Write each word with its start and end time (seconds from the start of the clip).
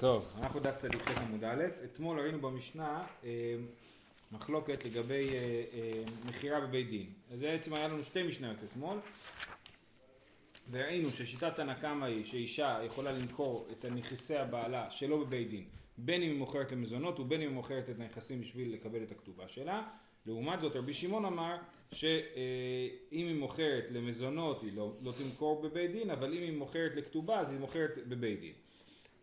טוב, 0.00 0.36
אנחנו 0.42 0.60
דף 0.60 0.76
צדיק 0.76 1.00
ח' 1.00 1.18
עמוד 1.18 1.44
א', 1.44 1.64
אתמול 1.84 2.20
ראינו 2.20 2.40
במשנה 2.40 3.06
אה, 3.24 3.54
מחלוקת 4.32 4.84
לגבי 4.84 5.28
אה, 5.28 5.64
אה, 5.72 6.02
מכירה 6.28 6.60
בבית 6.60 6.90
דין. 6.90 7.06
אז 7.32 7.40
בעצם 7.40 7.74
היה 7.74 7.88
לנו 7.88 8.04
שתי 8.04 8.22
משניות 8.22 8.56
אתמול, 8.64 8.98
וראינו 10.70 11.10
ששיטת 11.10 11.58
הנקמה 11.58 12.06
היא 12.06 12.24
שאישה 12.24 12.80
יכולה 12.84 13.12
למכור 13.12 13.68
את 13.72 13.84
נכסי 13.84 14.36
הבעלה 14.36 14.90
שלא 14.90 15.24
בבית 15.24 15.50
דין, 15.50 15.64
בין 15.98 16.22
אם 16.22 16.30
היא 16.30 16.38
מוכרת 16.38 16.72
למזונות 16.72 17.20
ובין 17.20 17.40
אם 17.42 17.48
היא 17.48 17.54
מוכרת 17.54 17.90
את 17.90 17.94
הנכסים 17.98 18.40
בשביל 18.40 18.74
לקבל 18.74 19.02
את 19.02 19.12
הכתובה 19.12 19.48
שלה. 19.48 19.88
לעומת 20.26 20.60
זאת 20.60 20.76
רבי 20.76 20.92
שמעון 20.92 21.24
אמר 21.24 21.56
שאם 21.92 23.26
היא 23.26 23.38
מוכרת 23.38 23.84
למזונות 23.90 24.62
היא 24.62 24.72
לא, 24.76 24.92
לא 25.02 25.12
תמכור 25.12 25.62
בבית 25.62 25.92
דין, 25.92 26.10
אבל 26.10 26.32
אם 26.32 26.42
היא 26.42 26.58
מוכרת 26.58 26.92
לכתובה 26.96 27.40
אז 27.40 27.50
היא 27.50 27.60
מוכרת 27.60 27.98
בבית 28.08 28.40
דין. 28.40 28.52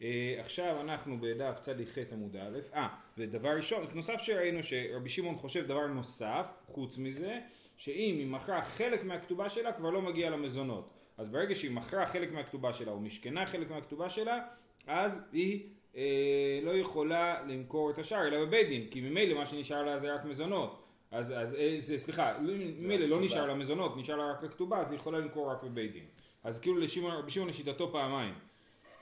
אה, 0.01 0.35
עכשיו 0.39 0.81
אנחנו 0.81 1.21
בדף 1.21 1.59
צדיק 1.61 1.89
ח' 1.89 2.13
עמוד 2.13 2.35
א', 2.35 2.59
אה, 2.73 2.87
ודבר 3.17 3.49
ראשון, 3.49 3.85
נוסף 3.93 4.21
שראינו 4.21 4.63
שרבי 4.63 5.09
שמעון 5.09 5.35
חושב 5.35 5.67
דבר 5.67 5.87
נוסף, 5.87 6.53
חוץ 6.65 6.97
מזה, 6.97 7.39
שאם 7.77 8.15
היא 8.17 8.27
מכרה 8.27 8.61
חלק 8.61 9.03
מהכתובה 9.03 9.49
שלה 9.49 9.71
כבר 9.71 9.89
לא 9.89 10.01
מגיע 10.01 10.29
למזונות. 10.29 10.93
אז 11.17 11.29
ברגע 11.29 11.55
שהיא 11.55 11.71
מכרה 11.71 12.05
חלק 12.05 12.31
מהכתובה 12.31 12.73
שלה 12.73 12.91
או 12.91 12.99
משכנה 12.99 13.45
חלק 13.45 13.69
מהכתובה 13.69 14.09
שלה, 14.09 14.39
אז 14.87 15.21
היא 15.31 15.69
אה, 15.95 16.59
לא 16.63 16.71
יכולה 16.71 17.43
למכור 17.47 17.91
את 17.91 17.99
השאר 17.99 18.27
אלא 18.27 18.45
בבית 18.45 18.67
דין, 18.67 18.87
כי 18.91 19.01
ממילא 19.01 19.35
מה 19.39 19.45
שנשאר 19.45 19.83
לה 19.83 19.99
זה 19.99 20.13
רק 20.13 20.25
מזונות. 20.25 20.83
אז, 21.11 21.33
אז 21.37 21.55
אה, 21.55 21.75
זה, 21.79 21.99
סליחה, 21.99 22.37
ממילא 22.41 23.05
לא 23.05 23.21
נשאר 23.21 23.47
לה 23.47 23.53
מזונות, 23.53 23.97
נשאר 23.97 24.15
לה 24.15 24.31
רק 24.31 24.43
הכתובה, 24.43 24.79
אז 24.79 24.91
היא 24.91 24.99
יכולה 24.99 25.19
למכור 25.19 25.51
רק 25.51 25.63
בבית 25.63 25.91
דין. 25.91 26.05
אז 26.43 26.59
כאילו 26.59 26.77
רבי 27.19 27.31
שמעון 27.31 27.49
לשיטתו 27.49 27.91
פעמיים. 27.91 28.33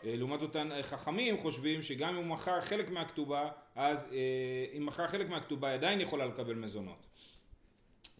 אה, 0.05 0.15
לעומת 0.15 0.39
זאת 0.39 0.55
חכמים 0.81 1.37
חושבים 1.37 1.81
שגם 1.81 2.09
אם 2.09 2.15
הוא 2.15 2.25
מכר 2.25 2.61
חלק 2.61 2.89
מהכתובה, 2.89 3.49
אז 3.75 4.09
אה, 4.13 4.77
אם 4.77 4.85
מכר 4.85 5.07
חלק 5.07 5.29
מהכתובה 5.29 5.67
היא 5.67 5.75
עדיין 5.75 6.01
יכולה 6.01 6.25
לקבל 6.25 6.53
מזונות. 6.53 7.05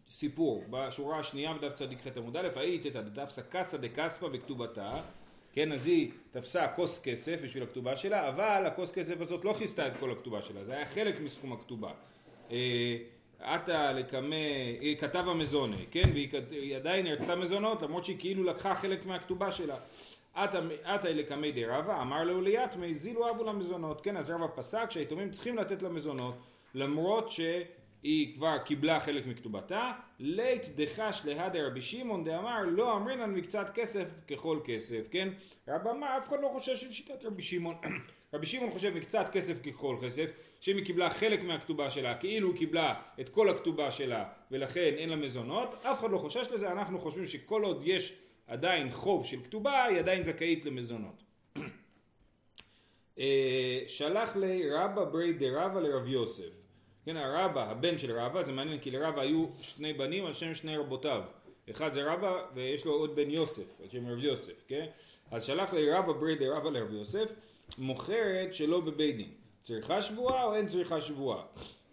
סיפור, 0.09 0.63
בשורה 0.69 1.19
השנייה 1.19 1.53
בדף 1.53 1.73
צדיק 1.73 1.99
ח' 2.07 2.17
עמוד 2.17 2.37
א', 2.37 2.47
היית 2.55 2.85
את 2.85 2.95
הדפסה 2.95 3.41
קסא 3.41 3.77
דקספא 3.77 4.27
בכתובתה, 4.27 5.01
כן, 5.53 5.71
אז 5.71 5.87
היא 5.87 6.11
תפסה 6.31 6.67
כוס 6.67 7.03
כסף 7.03 7.41
בשביל 7.43 7.63
הכתובה 7.63 7.95
שלה, 7.95 8.29
אבל 8.29 8.63
הכוס 8.65 8.91
כסף 8.91 9.21
הזאת 9.21 9.45
לא 9.45 9.53
כיסתה 9.53 9.87
את 9.87 9.93
כל 9.99 10.11
הכתובה 10.11 10.41
שלה, 10.41 10.65
זה 10.65 10.73
היה 10.73 10.85
חלק 10.85 11.19
מסכום 11.19 11.53
הכתובה. 11.53 11.91
אה, 12.51 12.97
עתה 13.39 13.91
לקמא, 13.91 14.35
כתב 14.99 15.25
המזוני, 15.27 15.85
כן, 15.91 16.09
והיא 16.13 16.75
עדיין 16.75 17.07
רצתה 17.07 17.35
מזונות 17.35 17.81
למרות 17.81 18.05
שהיא 18.05 18.19
כאילו 18.19 18.43
לקחה 18.43 18.75
חלק 18.75 19.05
מהכתובה 19.05 19.51
שלה. 19.51 19.75
עתה 20.83 21.09
לקמי 21.09 21.51
די 21.51 21.65
רבא, 21.65 22.01
אמר 22.01 22.23
לו 22.23 22.41
ליתמי, 22.41 22.93
זילו 22.93 23.29
אבו 23.29 23.43
למזונות. 23.43 24.01
כן, 24.01 24.17
אז 24.17 24.29
רבא 24.29 24.47
פסק 24.55 24.91
שהיתומים 24.91 25.31
צריכים 25.31 25.57
לתת 25.57 25.83
למזונות, 25.83 26.35
למרות 26.73 27.29
שהיא 27.29 28.35
כבר 28.35 28.57
קיבלה 28.57 28.99
חלק 28.99 29.27
מכתובתה, 29.27 29.91
לית 30.19 30.75
דחש 30.75 31.25
להדה 31.25 31.67
רבי 31.67 31.81
שמעון 31.81 32.23
דאמר 32.23 32.61
לא 32.65 32.97
אמרינן 32.97 33.33
מקצת 33.33 33.71
כסף 33.73 34.07
ככל 34.27 34.59
כסף, 34.65 35.07
כן? 35.11 35.29
רבא 35.67 35.91
אמר, 35.91 36.17
אף 36.17 36.29
אחד 36.29 36.37
לא 36.41 36.49
חושב 36.53 36.75
של 36.75 36.91
שיטת 36.91 37.25
רבי 37.25 37.43
שמעון. 37.43 37.75
רבי 38.33 38.45
שמעון 38.45 38.71
חושב 38.71 38.95
מקצת 38.95 39.29
כסף 39.31 39.61
ככל 39.61 39.95
כסף, 40.01 40.31
שאם 40.61 40.77
היא 40.77 40.85
קיבלה 40.85 41.09
חלק 41.09 41.43
מהכתובה 41.43 41.89
שלה, 41.89 42.15
כאילו 42.15 42.49
היא 42.49 42.57
קיבלה 42.57 42.93
את 43.19 43.29
כל 43.29 43.49
הכתובה 43.49 43.91
שלה 43.91 44.25
ולכן 44.51 44.93
אין 44.97 45.09
לה 45.09 45.15
מזונות, 45.15 45.73
אף 45.73 45.99
אחד 45.99 46.11
לא 46.11 46.17
חושש 46.17 46.51
לזה, 46.51 46.71
אנחנו 46.71 46.99
חושבים 46.99 47.27
שכל 47.27 47.63
עוד 47.63 47.81
יש 47.85 48.13
עדיין 48.47 48.91
חוב 48.91 49.25
של 49.25 49.43
כתובה, 49.43 49.83
היא 49.83 49.99
עדיין 49.99 50.23
זכאית 50.23 50.65
למזונות. 50.65 51.23
אה, 53.19 53.83
שלח 53.87 54.35
לי 54.35 54.71
רבא 54.71 55.03
ברי 55.03 55.33
דרבא 55.33 55.79
לרב 55.79 56.07
יוסף. 56.07 56.65
כן, 57.05 57.17
הרבא, 57.17 57.71
הבן 57.71 57.97
של 57.97 58.19
רבא, 58.19 58.43
זה 58.43 58.51
מעניין 58.51 58.79
כי 58.79 58.91
לרבא 58.91 59.21
היו 59.21 59.45
שני 59.61 59.93
בנים 59.93 60.25
על 60.25 60.33
שם 60.33 60.55
שני 60.55 60.77
רבותיו. 60.77 61.21
אחד 61.71 61.93
זה 61.93 62.13
רבא 62.13 62.41
ויש 62.53 62.85
לו 62.85 62.93
עוד 62.93 63.15
בן 63.15 63.29
יוסף, 63.29 63.81
על 63.81 63.89
שם 63.89 64.07
רב 64.07 64.23
יוסף, 64.23 64.63
כן? 64.67 64.85
אז 65.31 65.43
שלח 65.43 65.73
לי 65.73 65.91
רבא 65.91 66.13
ברי 66.13 66.35
דרבא 66.35 66.69
לרב 66.69 66.93
יוסף, 66.93 67.31
מוכרת 67.77 68.53
שלא 68.53 68.79
בבית 68.79 69.15
דין. 69.17 69.31
צריכה 69.61 70.01
שבועה 70.01 70.43
או 70.43 70.55
אין 70.55 70.67
צריכה 70.67 71.01
שבועה? 71.01 71.43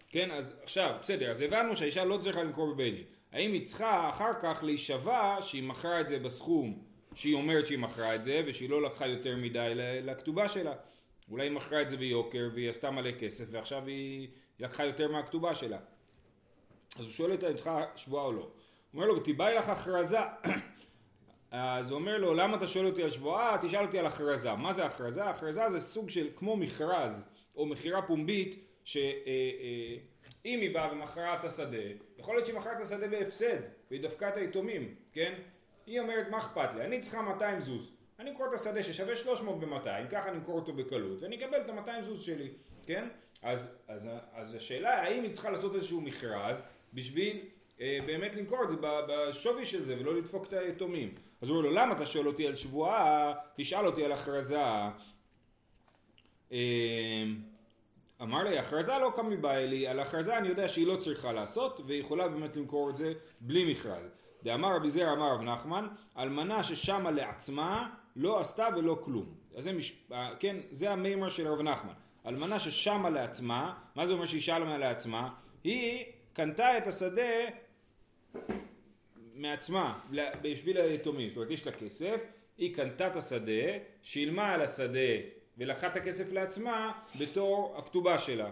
כן, 0.08 0.30
אז 0.30 0.60
עכשיו, 0.62 0.96
בסדר, 1.00 1.30
אז 1.30 1.40
הבנו 1.40 1.76
שהאישה 1.76 2.04
לא 2.04 2.18
צריכה 2.18 2.42
למכור 2.42 2.74
בבית 2.74 2.94
דין. 2.94 3.04
האם 3.32 3.52
היא 3.52 3.66
צריכה 3.66 4.08
אחר 4.08 4.30
כך 4.40 4.62
להישבע 4.66 5.36
שהיא 5.40 5.62
מכרה 5.62 6.00
את 6.00 6.08
זה 6.08 6.18
בסכום 6.18 6.82
שהיא 7.14 7.34
אומרת 7.34 7.66
שהיא 7.66 7.78
מכרה 7.78 8.14
את 8.14 8.24
זה 8.24 8.42
ושהיא 8.46 8.70
לא 8.70 8.82
לקחה 8.82 9.06
יותר 9.06 9.36
מדי 9.36 9.72
לכתובה 10.02 10.48
שלה. 10.48 10.74
אולי 11.30 11.46
היא 11.46 11.52
מכרה 11.52 11.82
את 11.82 11.90
זה 11.90 11.96
ביוקר 11.96 12.48
והיא 12.54 12.70
עשתה 12.70 12.90
מלא 12.90 13.10
כסף 13.20 13.44
ועכשיו 13.50 13.86
היא 13.86 14.28
לקחה 14.58 14.84
יותר 14.84 15.12
מהכתובה 15.12 15.54
שלה. 15.54 15.78
אז 16.98 17.04
הוא 17.04 17.10
שואל 17.10 17.32
אותה 17.32 17.50
אם 17.50 17.54
צריכה 17.54 17.84
שבועה 17.96 18.24
או 18.24 18.32
לא. 18.32 18.40
הוא 18.40 18.50
אומר 18.94 19.06
לו 19.06 19.16
ותיבאי 19.16 19.54
לך 19.54 19.68
הכרזה. 19.68 20.18
אז 21.50 21.90
הוא 21.90 21.98
אומר 22.00 22.18
לו 22.18 22.34
למה 22.34 22.56
אתה 22.56 22.66
שואל 22.66 22.86
אותי 22.86 23.02
על 23.02 23.10
שבועה? 23.10 23.58
תשאל 23.62 23.84
אותי 23.84 23.98
על 23.98 24.06
הכרזה. 24.06 24.54
מה 24.54 24.72
זה 24.72 24.84
הכרזה? 24.84 25.24
הכרזה 25.24 25.70
זה 25.70 25.80
סוג 25.80 26.10
של 26.10 26.28
כמו 26.36 26.56
מכרז 26.56 27.24
או 27.56 27.66
מכירה 27.66 28.02
פומבית 28.02 28.64
ש... 28.84 28.96
אה, 28.96 29.02
אה, 29.26 29.96
אם 30.44 30.60
היא 30.60 30.74
באה 30.74 30.92
ומכרה 30.92 31.34
את 31.34 31.44
השדה, 31.44 31.78
יכול 32.18 32.34
להיות 32.34 32.46
שהיא 32.46 32.58
מכרה 32.58 32.72
את 32.72 32.80
השדה 32.80 33.08
בהפסד, 33.08 33.58
והיא 33.90 34.02
דפקה 34.02 34.28
את 34.28 34.36
היתומים, 34.36 34.94
כן? 35.12 35.34
היא 35.86 36.00
אומרת, 36.00 36.28
מה 36.30 36.38
אכפת 36.38 36.74
לי? 36.74 36.84
אני 36.84 37.00
צריכה 37.00 37.22
200 37.22 37.60
זוז. 37.60 37.96
אני 38.18 38.30
אמכור 38.30 38.46
את 38.48 38.60
השדה 38.60 38.82
ששווה 38.82 39.16
300 39.16 39.60
ב-200, 39.60 40.10
ככה 40.10 40.28
אני 40.28 40.36
אמכור 40.36 40.54
אותו 40.54 40.72
בקלות, 40.72 41.22
ואני 41.22 41.36
אקבל 41.36 41.60
את 41.60 41.68
ה-200 41.68 42.02
זוז 42.02 42.22
שלי, 42.22 42.48
כן? 42.86 43.08
אז, 43.42 43.68
אז, 43.88 44.08
אז 44.32 44.54
השאלה 44.54 45.02
האם 45.02 45.22
היא 45.22 45.32
צריכה 45.32 45.50
לעשות 45.50 45.74
איזשהו 45.74 46.00
מכרז 46.00 46.62
בשביל 46.94 47.40
אה, 47.80 47.98
באמת 48.06 48.36
למכור 48.36 48.64
את 48.64 48.70
זה 48.70 48.76
בשווי 48.80 49.64
של 49.64 49.84
זה 49.84 49.96
ולא 50.00 50.16
לדפוק 50.16 50.46
את 50.46 50.52
היתומים. 50.52 51.14
אז 51.40 51.48
הוא 51.48 51.58
אומר 51.58 51.68
לו, 51.68 51.74
למה 51.74 51.94
אתה 51.94 52.06
שואל 52.06 52.26
אותי 52.26 52.46
על 52.46 52.54
שבועה? 52.54 53.34
תשאל 53.56 53.86
אותי 53.86 54.04
על 54.04 54.12
הכרזה. 54.12 54.58
אה, 56.52 57.24
אמר 58.22 58.42
לי, 58.42 58.58
הכרזה 58.58 58.92
לא 58.98 59.12
קם 59.16 59.30
מבעיה 59.30 59.66
לי, 59.66 59.86
על 59.86 60.00
הכרזה 60.00 60.38
אני 60.38 60.48
יודע 60.48 60.68
שהיא 60.68 60.86
לא 60.86 60.96
צריכה 60.96 61.32
לעשות, 61.32 61.80
והיא 61.86 62.00
יכולה 62.00 62.28
באמת 62.28 62.56
למכור 62.56 62.90
את 62.90 62.96
זה 62.96 63.12
בלי 63.40 63.72
מכרז. 63.72 64.10
דאמר 64.42 64.76
רבי 64.76 64.90
זר 64.90 65.12
אמר 65.12 65.34
רב 65.34 65.40
נחמן, 65.40 65.88
אלמנה 66.18 66.62
ששמה 66.62 67.10
לעצמה 67.10 67.90
לא 68.16 68.40
עשתה 68.40 68.68
ולא 68.76 68.98
כלום. 69.04 69.34
אז 69.56 69.64
זה, 69.64 69.72
מש... 69.72 70.06
כן, 70.40 70.56
זה 70.70 70.90
המימר 70.90 71.28
של 71.28 71.48
רב 71.48 71.60
נחמן. 71.60 71.92
אלמנה 72.26 72.60
ששמה 72.60 73.10
לעצמה, 73.10 73.74
מה 73.94 74.06
זה 74.06 74.12
אומר 74.12 74.26
שהיא 74.26 74.42
שמה 74.42 74.78
לעצמה? 74.78 75.28
היא 75.64 76.04
קנתה 76.32 76.78
את 76.78 76.86
השדה 76.86 77.32
מעצמה, 79.34 79.98
בשביל 80.42 80.76
היתומים, 80.76 81.28
זאת 81.28 81.36
אומרת 81.36 81.50
יש 81.50 81.66
לה 81.66 81.72
כסף, 81.72 82.26
היא 82.58 82.76
קנתה 82.76 83.06
את 83.06 83.16
השדה, 83.16 83.78
שילמה 84.02 84.52
על 84.52 84.62
השדה 84.62 84.98
ולקחה 85.58 85.86
את 85.86 85.96
הכסף 85.96 86.32
לעצמה 86.32 86.92
בתור 87.20 87.74
הכתובה 87.78 88.18
שלה. 88.18 88.50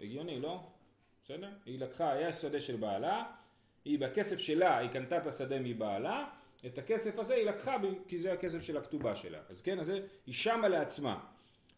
הגיוני, 0.00 0.40
לא? 0.40 0.60
בסדר? 1.24 1.48
היא 1.66 1.78
לקחה, 1.78 2.12
היה 2.12 2.32
שדה 2.32 2.60
של 2.60 2.76
בעלה, 2.76 3.24
היא 3.84 3.98
בכסף 3.98 4.38
שלה, 4.38 4.78
היא 4.78 4.90
קנתה 4.90 5.18
את 5.18 5.26
השדה 5.26 5.58
מבעלה, 5.60 6.24
את 6.66 6.78
הכסף 6.78 7.18
הזה 7.18 7.34
היא 7.34 7.46
לקחה 7.46 7.76
כי 8.08 8.18
זה 8.18 8.32
הכסף 8.32 8.62
של 8.62 8.76
הכתובה 8.76 9.16
שלה. 9.16 9.38
אז 9.48 9.62
כן, 9.62 9.78
אז 9.80 9.86
זה, 9.86 10.00
היא 10.26 10.34
שמה 10.34 10.68
לעצמה. 10.68 11.18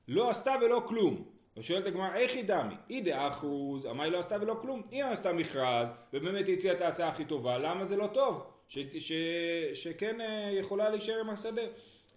לא 0.08 0.30
עשתה 0.30 0.54
ולא 0.62 0.84
כלום. 0.88 1.24
ושואלת 1.56 1.86
הגמרא, 1.86 2.14
איך 2.14 2.32
היא 2.32 2.44
דמי? 2.44 2.74
היא 2.88 3.04
דאחרוז, 3.04 3.86
אמרה 3.86 4.04
היא 4.04 4.12
לא 4.12 4.18
עשתה 4.18 4.36
ולא 4.40 4.56
כלום. 4.60 4.82
אם 4.92 5.04
עשתה 5.12 5.32
מכרז, 5.32 5.88
ובאמת 6.12 6.46
היא 6.46 6.56
הציעה 6.56 6.74
את 6.76 6.80
ההצעה 6.80 7.08
הכי 7.08 7.24
טובה, 7.24 7.58
למה 7.58 7.84
זה 7.84 7.96
לא 7.96 8.06
טוב? 8.06 8.50
ש, 8.68 8.78
ש, 8.98 9.12
שכן 9.74 10.20
אה, 10.20 10.50
יכולה 10.52 10.88
להישאר 10.88 11.20
עם 11.20 11.30
השדה. 11.30 11.62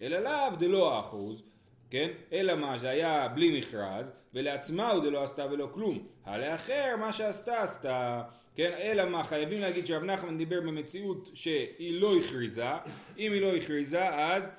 אלא 0.02 0.18
לאו 0.18 0.56
דלא 0.58 1.00
אחוז, 1.00 1.42
כן? 1.90 2.08
אלא 2.32 2.54
מה 2.54 2.78
שהיה 2.78 3.28
בלי 3.28 3.58
מכרז, 3.58 4.12
ולעצמה 4.34 4.90
הוא 4.90 5.04
דלא 5.04 5.22
עשתה 5.22 5.46
ולא 5.50 5.68
כלום. 5.74 6.06
הלאחר 6.24 6.96
מה 7.00 7.12
שעשתה 7.12 7.62
עשתה, 7.62 8.22
כן? 8.54 8.72
אלא 8.78 9.04
מה 9.04 9.24
חייבים 9.24 9.60
להגיד 9.60 9.86
שרב 9.86 10.04
נחמן 10.04 10.38
דיבר 10.38 10.60
במציאות 10.60 11.30
שהיא 11.34 12.00
לא 12.00 12.16
הכריזה, 12.18 12.70
אם 13.18 13.32
היא 13.32 13.40
לא 13.40 13.56
הכריזה 13.56 14.08
אז, 14.08 14.50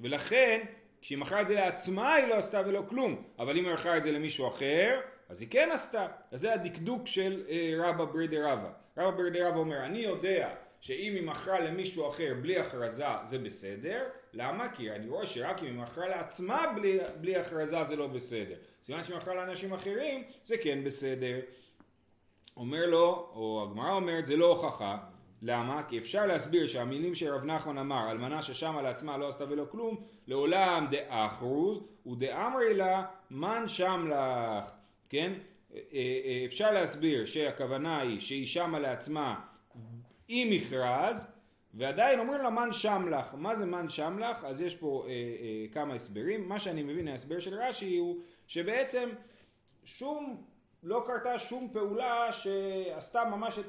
ולכן 0.00 0.60
כשהיא 1.00 1.18
מכרה 1.18 1.40
את 1.40 1.48
זה 1.48 1.54
לעצמה 1.54 2.14
היא 2.14 2.26
לא 2.26 2.34
עשתה 2.34 2.62
ולא 2.66 2.82
כלום, 2.88 3.22
אבל 3.38 3.58
אם 3.58 3.64
היא 3.66 3.74
מכרה 3.74 3.96
את 3.96 4.02
זה 4.02 4.12
למישהו 4.12 4.48
אחר, 4.48 5.00
אז 5.28 5.40
היא 5.40 5.48
כן 5.50 5.68
עשתה. 5.72 6.06
אז 6.30 6.40
זה 6.40 6.54
הדקדוק 6.54 7.06
של 7.06 7.42
אה, 7.48 7.74
רבא 7.78 8.04
ברידי 8.04 8.40
רבא. 8.42 8.70
רבא 8.98 9.16
ברידי 9.16 9.42
רבא 9.42 9.56
אומר, 9.56 9.84
אני 9.84 9.98
יודע 9.98 10.48
שאם 10.80 11.12
היא 11.14 11.22
מכרה 11.22 11.60
למישהו 11.60 12.08
אחר 12.08 12.34
בלי 12.42 12.58
הכרזה 12.58 13.04
זה 13.24 13.38
בסדר, 13.38 14.04
למה? 14.32 14.68
כי 14.68 14.90
אני 14.90 15.08
רואה 15.08 15.26
שרק 15.26 15.62
אם 15.62 15.66
היא 15.66 15.74
מכרה 15.74 16.08
לעצמה 16.08 16.72
בלי, 16.76 16.98
בלי 17.20 17.36
הכרזה 17.36 17.84
זה 17.84 17.96
לא 17.96 18.06
בסדר. 18.06 18.54
סימן 18.82 19.04
שהיא 19.04 19.16
מכרה 19.16 19.34
לאנשים 19.34 19.72
אחרים 19.72 20.22
זה 20.44 20.56
כן 20.58 20.84
בסדר. 20.84 21.40
אומר 22.56 22.86
לו, 22.86 23.30
או 23.34 23.66
הגמרא 23.68 23.92
אומרת 23.92 24.26
זה 24.26 24.36
לא 24.36 24.46
הוכחה, 24.46 24.98
למה? 25.42 25.82
כי 25.88 25.98
אפשר 25.98 26.26
להסביר 26.26 26.66
שהמילים 26.66 27.14
שרב 27.14 27.44
נחמן 27.44 27.78
אמר, 27.78 28.10
אלמנה 28.10 28.42
ששמה 28.42 28.82
לעצמה 28.82 29.16
לא 29.16 29.28
עשתה 29.28 29.44
ולא 29.48 29.64
כלום, 29.70 30.02
לעולם 30.26 30.86
דאחרוז, 30.90 31.78
ודאמרי 32.06 32.74
לה, 32.74 33.04
מן 33.30 33.64
שם 33.66 34.10
לך, 34.10 34.70
כן? 35.08 35.32
אה, 35.74 35.80
אה, 35.92 36.42
אפשר 36.46 36.72
להסביר 36.72 37.26
שהכוונה 37.26 38.00
היא 38.00 38.20
שהיא 38.20 38.46
שמה 38.46 38.78
לעצמה 38.78 39.40
עם 40.28 40.50
מכרז, 40.50 41.26
ועדיין 41.74 42.18
אומרים 42.18 42.42
לה 42.42 42.50
מן 42.50 42.72
שם 42.72 43.08
לך. 43.10 43.34
מה 43.34 43.54
זה 43.54 43.66
מן 43.66 43.88
שם 43.88 44.18
לך? 44.18 44.44
אז 44.44 44.62
יש 44.62 44.76
פה 44.76 45.04
אה, 45.06 45.10
אה, 45.10 45.66
כמה 45.72 45.94
הסברים. 45.94 46.48
מה 46.48 46.58
שאני 46.58 46.82
מבין 46.82 47.04
מההסבר 47.04 47.38
של 47.38 47.54
רש"י 47.54 47.96
הוא 47.96 48.16
שבעצם 48.46 49.08
שום 49.84 50.42
לא 50.82 51.02
קרתה 51.06 51.38
שום 51.38 51.68
פעולה 51.72 52.32
שעשתה 52.32 53.24
ממש 53.24 53.58
את 53.58 53.64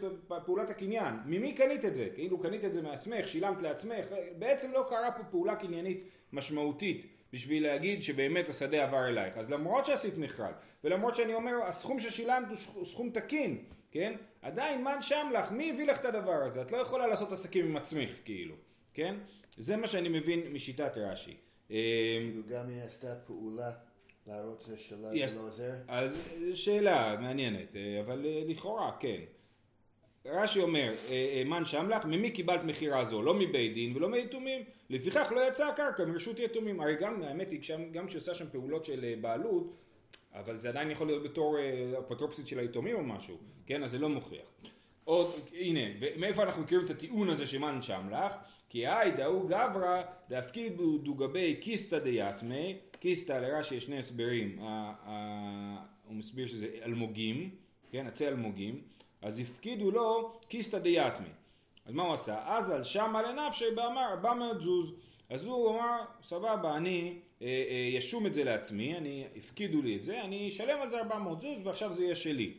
פעולת 0.45 0.69
הקניין. 0.69 1.13
ממי 1.25 1.53
קנית 1.53 1.85
את 1.85 1.95
זה? 1.95 2.07
כאילו 2.15 2.39
קנית 2.39 2.65
את 2.65 2.73
זה 2.73 2.81
מעצמך, 2.81 3.27
שילמת 3.27 3.61
לעצמך, 3.61 4.05
בעצם 4.39 4.71
לא 4.71 4.85
קרה 4.89 5.11
פה 5.11 5.23
פעולה 5.23 5.55
קניינית 5.55 6.03
משמעותית 6.33 7.05
בשביל 7.33 7.63
להגיד 7.63 8.03
שבאמת 8.03 8.49
השדה 8.49 8.83
עבר 8.83 9.07
אלייך. 9.07 9.37
אז 9.37 9.51
למרות 9.51 9.85
שעשית 9.85 10.17
מכרז, 10.17 10.53
ולמרות 10.83 11.15
שאני 11.15 11.33
אומר 11.33 11.51
הסכום 11.67 11.99
ששילמת 11.99 12.47
הוא 12.73 12.85
סכום 12.85 13.09
תקין, 13.09 13.63
כן? 13.91 14.15
עדיין 14.41 14.83
מן 14.83 15.01
שם 15.01 15.31
לך, 15.33 15.51
מי 15.51 15.71
הביא 15.71 15.87
לך 15.87 15.99
את 15.99 16.05
הדבר 16.05 16.41
הזה? 16.43 16.61
את 16.61 16.71
לא 16.71 16.77
יכולה 16.77 17.07
לעשות 17.07 17.31
עסקים 17.31 17.65
עם 17.65 17.77
עצמך, 17.77 18.09
כאילו, 18.25 18.55
כן? 18.93 19.15
זה 19.57 19.77
מה 19.77 19.87
שאני 19.87 20.09
מבין 20.09 20.53
משיטת 20.53 20.91
רש"י. 20.95 21.37
כאילו 21.67 22.43
גם 22.49 22.69
היא 22.69 22.81
עשתה 22.81 23.15
פעולה 23.15 23.71
להראות 24.27 24.63
זה 24.67 24.77
שלה 24.77 25.27
זה 25.27 25.39
לא 25.39 25.47
עוזר? 25.47 25.73
אז 25.87 26.17
שאלה 26.53 27.15
מעניינת, 27.21 27.75
אה, 27.75 28.01
אבל 28.01 28.25
אה, 28.25 28.43
לכאורה 28.47 28.91
כן. 28.99 29.21
רש"י 30.25 30.61
אומר, 30.61 30.91
אה, 31.09 31.43
מן 31.45 31.65
שם 31.65 31.89
לך, 31.89 32.05
ממי 32.05 32.31
קיבלת 32.31 32.63
מכירה 32.63 33.05
זו? 33.05 33.21
לא 33.21 33.33
מבית 33.33 33.73
דין 33.73 33.95
ולא 33.95 34.09
מיתומים, 34.09 34.63
לפיכך 34.89 35.31
לא 35.35 35.47
יצאה 35.47 35.69
הקרקע 35.69 36.05
מרשות 36.05 36.39
יתומים. 36.39 36.81
הרי 36.81 36.95
גם, 36.95 37.21
האמת 37.21 37.51
היא, 37.51 37.61
גם 37.91 38.07
כשעושה 38.07 38.33
שם 38.33 38.45
פעולות 38.51 38.85
של 38.85 39.15
בעלות, 39.21 39.73
אבל 40.33 40.59
זה 40.59 40.69
עדיין 40.69 40.91
יכול 40.91 41.07
להיות 41.07 41.23
בתור 41.23 41.57
אפוטרופסית 41.99 42.47
של 42.47 42.59
היתומים 42.59 42.95
או 42.95 43.03
משהו, 43.03 43.37
כן? 43.65 43.83
אז 43.83 43.91
זה 43.91 43.97
לא 43.97 44.09
מוכיח. 44.09 44.45
עוד, 45.03 45.27
הנה, 45.53 45.79
מאיפה 46.17 46.43
אנחנו 46.43 46.61
מכירים 46.61 46.85
את 46.85 46.89
הטיעון 46.89 47.29
הזה 47.29 47.47
שמן 47.47 47.81
שם 47.81 48.09
לך? 48.11 48.33
כי 48.69 48.87
היי 48.87 49.11
דאו 49.11 49.47
גברא 49.47 50.01
דאפקידו 50.29 50.97
דוגבי 50.97 51.57
כיסתא 51.61 51.99
דיתמי 51.99 52.77
קיסטה 52.99 53.39
לרש"י 53.39 53.75
יש 53.75 53.85
שני 53.85 53.97
הסברים, 53.97 54.59
הוא 54.59 56.15
מסביר 56.15 56.47
שזה 56.47 56.67
אלמוגים, 56.85 57.49
כן, 57.91 58.07
עצי 58.07 58.27
אלמוגים, 58.27 58.81
אז 59.21 59.39
הפקידו 59.39 59.91
לו 59.91 60.39
קיסטה 60.47 60.79
דיאטמי. 60.79 61.29
אז 61.85 61.93
מה 61.93 62.03
הוא 62.03 62.13
עשה? 62.13 62.43
אז 62.45 62.69
על 62.69 62.83
שמה 62.83 63.21
לנפשי 63.21 63.65
באמר 63.75 64.05
400 64.11 64.61
זוז. 64.61 64.95
אז 65.29 65.45
הוא 65.45 65.69
אמר, 65.69 66.01
סבבה, 66.23 66.77
אני 66.77 66.99
אה, 66.99 67.07
אה, 67.07 67.28
ישום 67.91 68.25
את 68.25 68.33
זה 68.33 68.43
לעצמי, 68.43 68.97
אני, 68.97 69.25
הפקידו 69.37 69.81
לי 69.81 69.95
את 69.95 70.03
זה, 70.03 70.23
אני 70.23 70.49
אשלם 70.49 70.81
על 70.81 70.89
זה 70.89 70.99
400 70.99 71.41
זוז 71.41 71.59
ועכשיו 71.63 71.93
זה 71.93 72.03
יהיה 72.03 72.15
שלי. 72.15 72.53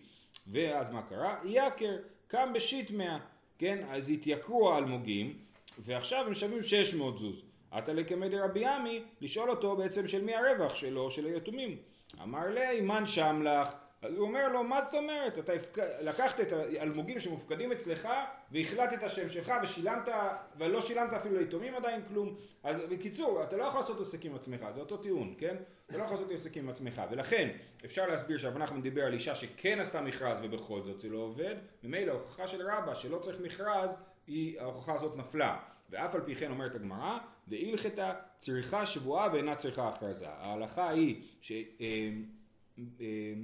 ואז 0.46 0.90
מה 0.90 1.02
קרה? 1.02 1.36
יקר, 1.44 1.96
קם 2.28 2.52
בשיט 2.54 2.90
מאה, 2.90 3.18
כן? 3.58 3.84
אז 3.90 4.10
התייקרו 4.10 4.72
האלמוגים, 4.72 5.38
ועכשיו 5.78 6.24
הם 6.24 6.30
משלמים 6.30 6.62
600 6.62 7.18
זוז. 7.18 7.42
עתה 7.70 7.92
לקמא 7.92 8.28
דרבי 8.28 8.66
עמי, 8.66 9.02
לשאול 9.20 9.50
אותו 9.50 9.76
בעצם 9.76 10.08
של 10.08 10.24
מי 10.24 10.34
הרווח 10.34 10.74
שלו, 10.74 11.10
של 11.10 11.26
היתומים. 11.26 11.76
אמר 12.22 12.46
לי, 12.46 12.80
מן 12.80 13.06
שם 13.06 13.42
לך. 13.44 13.68
אז 14.02 14.14
הוא 14.14 14.26
אומר 14.26 14.48
לו, 14.48 14.64
מה 14.64 14.82
זאת 14.82 14.94
אומרת? 14.94 15.38
אתה 15.38 15.52
הפק... 15.52 15.78
לקחת 15.78 16.40
את 16.40 16.52
האלמוגים 16.52 17.20
שמופקדים 17.20 17.72
אצלך 17.72 18.08
והחלטת 18.50 19.02
השם 19.02 19.28
שלך 19.28 19.52
ושילמת, 19.62 20.08
ולא 20.58 20.80
שילמת 20.80 21.12
אפילו 21.12 21.38
ליתומים 21.38 21.74
עדיין 21.74 22.00
כלום. 22.08 22.34
אז 22.62 22.82
בקיצור, 22.90 23.44
אתה 23.44 23.56
לא 23.56 23.64
יכול 23.64 23.80
לעשות 23.80 24.00
עסקים 24.00 24.30
עם 24.30 24.36
עצמך, 24.36 24.70
זה 24.70 24.80
אותו 24.80 24.96
טיעון, 24.96 25.34
כן? 25.38 25.56
אתה 25.86 25.98
לא 25.98 26.02
יכול 26.02 26.16
לעשות 26.16 26.30
עסקים 26.30 26.64
עם 26.64 26.70
עצמך. 26.70 27.02
ולכן, 27.10 27.48
אפשר 27.84 28.06
להסביר 28.06 28.38
שרב 28.38 28.58
נחמן 28.58 28.82
דיבר 28.82 29.06
על 29.06 29.12
אישה 29.12 29.34
שכן 29.34 29.80
עשתה 29.80 30.00
מכרז 30.00 30.38
ובכל 30.42 30.82
זאת 30.82 31.00
זה 31.00 31.08
לא 31.08 31.18
עובד. 31.18 31.54
ממילא 31.82 32.12
ההוכחה 32.12 32.48
של 32.48 32.62
רבא 32.70 32.94
שלא 32.94 33.18
צריך 33.18 33.40
מכרז, 33.40 33.96
היא, 34.26 34.60
ההוכחה 34.60 34.92
הזאת 34.92 35.16
נפלה. 35.16 35.56
ואף 35.90 36.14
על 36.14 36.20
פי 36.20 36.36
כן 36.36 36.50
אומרת 36.50 36.74
הגמרא, 36.74 37.18
דהילכתא 37.48 38.12
צריכה 38.38 38.86
שבועה 38.86 39.28
ואינה 39.32 39.56
צריכה 39.56 39.88
הכרזה. 39.88 40.28
ההלכה 40.28 40.88
היא 40.88 41.22
שאלמנה 41.40 42.26
אה, 42.78 42.84
אה, 43.00 43.34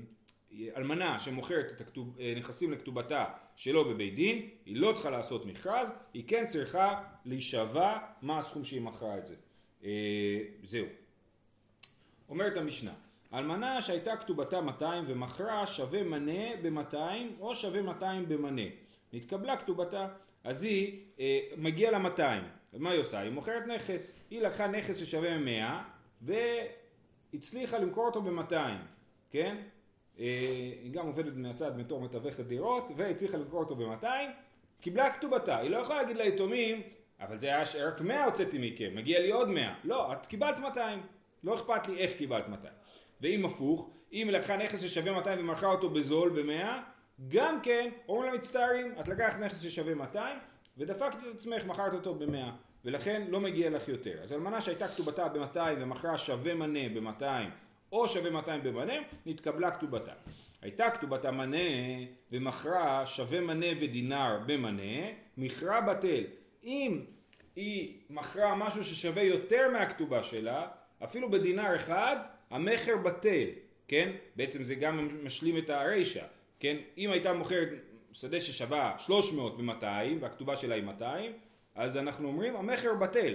שמוכרת 1.19 1.73
את 1.73 1.81
הכתוב, 1.81 2.17
אה, 2.21 2.35
נכסים 2.37 2.73
לכתובתה 2.73 3.25
שלא 3.57 3.83
בבית 3.83 4.15
דין, 4.15 4.49
היא 4.67 4.77
לא 4.77 4.93
צריכה 4.93 5.11
לעשות 5.11 5.47
מכרז, 5.47 5.93
היא 6.15 6.25
כן 6.27 6.47
צריכה 6.47 7.03
להישבע 7.25 7.99
מה 8.23 8.39
הסכום 8.39 8.65
שהיא 8.65 8.81
מכרה 8.81 9.19
את 9.19 9.27
זה. 9.27 9.35
זהו. 10.63 10.87
אומרת 12.29 12.57
המשנה, 12.57 12.93
אלמנה 13.35 13.83
שהייתה 13.83 14.17
כתובתה 14.17 14.61
200 14.61 15.05
ומכרה 15.07 15.67
שווה 15.67 16.03
מנה 16.03 16.57
ב-200 16.63 16.97
או 17.41 17.55
שווה 17.55 17.83
200 17.83 18.29
במנה. 18.29 18.63
נתקבלה 19.13 19.57
כתובתה, 19.57 20.09
אז 20.45 20.63
היא 20.63 21.01
אה, 21.21 21.41
מגיעה 21.57 21.99
ל-200. 21.99 22.21
ומה 22.75 22.91
היא 22.91 23.01
עושה? 23.01 23.21
היא 23.21 23.31
מוכרת 23.31 23.67
נכס. 23.67 24.13
היא 24.31 24.43
לקחה 24.43 24.67
נכס 24.67 24.99
ששווה 24.99 25.39
100 25.39 25.83
והצליחה 27.33 27.79
למכור 27.79 28.07
אותו 28.07 28.23
ב-200, 28.23 28.55
כן? 29.31 29.57
אה, 30.21 30.25
היא 30.83 30.93
גם 30.93 31.07
עובדת 31.07 31.33
מהצד 31.37 31.79
בתור 31.79 32.01
מתווכת 32.01 32.45
דירות 32.45 32.91
והצליחה 32.97 33.37
למכור 33.37 33.61
אותו 33.61 33.77
ב-200, 33.77 34.07
קיבלה 34.81 35.11
כתובתה. 35.11 35.59
היא 35.59 35.71
לא 35.71 35.77
יכולה 35.77 36.03
להגיד 36.03 36.17
ליתומים, 36.17 36.83
אבל 37.21 37.39
זה 37.39 37.47
היה 37.47 37.63
רק 37.87 38.01
100 38.01 38.25
הוצאתי 38.25 38.59
מכם, 38.61 38.95
מגיע 38.95 39.21
לי 39.21 39.31
עוד 39.31 39.49
100. 39.49 39.75
לא, 39.85 40.13
את 40.13 40.27
קיבלת 40.27 40.61
200. 40.61 41.01
לא 41.45 41.55
אכפת 41.55 41.89
לי 41.89 41.99
איך 41.99 42.13
קיבלת 42.13 42.49
200. 42.49 42.75
ואם 43.21 43.45
הפוך, 43.45 43.91
אם 44.13 44.29
היא 44.29 44.37
לקחה 44.37 44.57
נכס 44.57 44.83
ששווה 44.83 45.13
200 45.13 45.39
ומכרה 45.39 45.71
אותו 45.71 45.91
בזול 45.91 46.43
ב-100, 46.43 46.67
גם 47.29 47.61
כן, 47.63 47.91
אומרים 48.09 48.33
לה 48.33 48.39
מצטערים, 48.39 48.95
את 49.01 49.09
לקחת 49.09 49.41
נכס 49.41 49.63
ששווה 49.63 49.95
200 49.95 50.39
ודפקת 50.79 51.17
את 51.17 51.35
עצמך, 51.35 51.65
מכרת 51.67 51.93
אותו 51.93 52.15
ב-100 52.15 52.51
ולכן 52.85 53.27
לא 53.29 53.41
מגיע 53.41 53.71
לך 53.71 53.89
יותר. 53.89 54.23
אז 54.23 54.33
אלמנה 54.33 54.61
שהייתה 54.61 54.89
כתובתה 54.89 55.29
ב-200 55.29 55.59
ומכרה 55.81 56.19
שווה 56.19 56.55
מנה 56.55 56.89
ב-200 56.89 57.25
או 57.93 58.09
שווה 58.09 58.31
200 58.31 58.63
במנה, 58.63 58.95
נתקבלה 59.27 59.71
כתובתה. 59.71 60.13
הייתה 60.63 60.91
כתובתה 60.91 61.31
מנה 61.31 61.59
ומכרה 62.33 63.07
שווה 63.07 63.41
מנה 63.41 63.67
ודינר 63.81 64.39
במנה, 64.47 65.07
מכרה 65.37 65.81
בטל. 65.81 66.25
אם 66.65 67.01
היא 67.57 67.99
מכרה 68.11 68.55
משהו 68.55 68.85
ששווה 68.85 69.23
יותר 69.23 69.71
מהכתובה 69.73 70.23
שלה, 70.23 70.69
אפילו 71.05 71.31
בדינר 71.31 71.77
אחד, 71.77 72.17
המכר 72.51 72.97
בטל, 72.97 73.47
כן? 73.89 74.13
בעצם 74.37 74.63
זה 74.63 74.75
גם 74.75 75.25
משלים 75.25 75.59
את 75.59 75.71
הרישא. 75.71 76.25
כן? 76.61 76.77
אם 76.99 77.11
הייתה 77.11 77.33
מוכרת 77.33 77.69
שדה 78.13 78.41
ששווה 78.41 78.95
300 78.99 79.57
ב-200 79.57 79.85
והכתובה 80.21 80.57
שלה 80.57 80.75
היא 80.75 80.85
200 80.85 81.33
אז 81.75 81.97
אנחנו 81.97 82.29
אומרים 82.29 82.57
המכר 82.57 82.95
בטל 82.95 83.35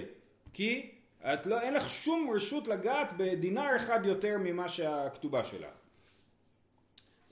כי 0.52 0.90
את 1.24 1.46
לא, 1.46 1.60
אין 1.60 1.74
לך 1.74 1.90
שום 1.90 2.30
רשות 2.34 2.68
לגעת 2.68 3.12
בדינר 3.16 3.76
אחד 3.76 4.00
יותר 4.04 4.36
ממה 4.38 4.68
שהכתובה 4.68 5.44
שלך. 5.44 5.70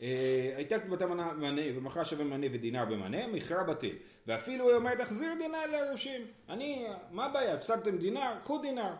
אה, 0.02 0.52
הייתה 0.56 0.78
כתובתה 0.78 1.06
מנה 1.06 1.62
ומכרה 1.76 2.04
שווה 2.04 2.24
מנה 2.24 2.46
ודינר 2.52 2.84
במנה, 2.84 3.26
מכרה 3.26 3.64
בטל. 3.64 3.96
ואפילו 4.26 4.68
היא 4.68 4.76
אומרת, 4.76 4.98
תחזיר 4.98 5.34
דינר 5.38 5.66
ליורשים. 5.66 6.22
אני, 6.48 6.86
מה 7.10 7.26
הבעיה, 7.26 7.54
הפסקתם 7.54 7.98
דינר? 7.98 8.32
קחו 8.42 8.58
דינר. 8.58 8.92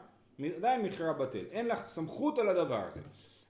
עדיין 0.56 0.82
מכרה 0.82 1.12
בטל. 1.12 1.44
אין 1.50 1.68
לך 1.68 1.88
סמכות 1.88 2.38
על 2.38 2.48
הדבר 2.48 2.80
הזה. 2.86 3.00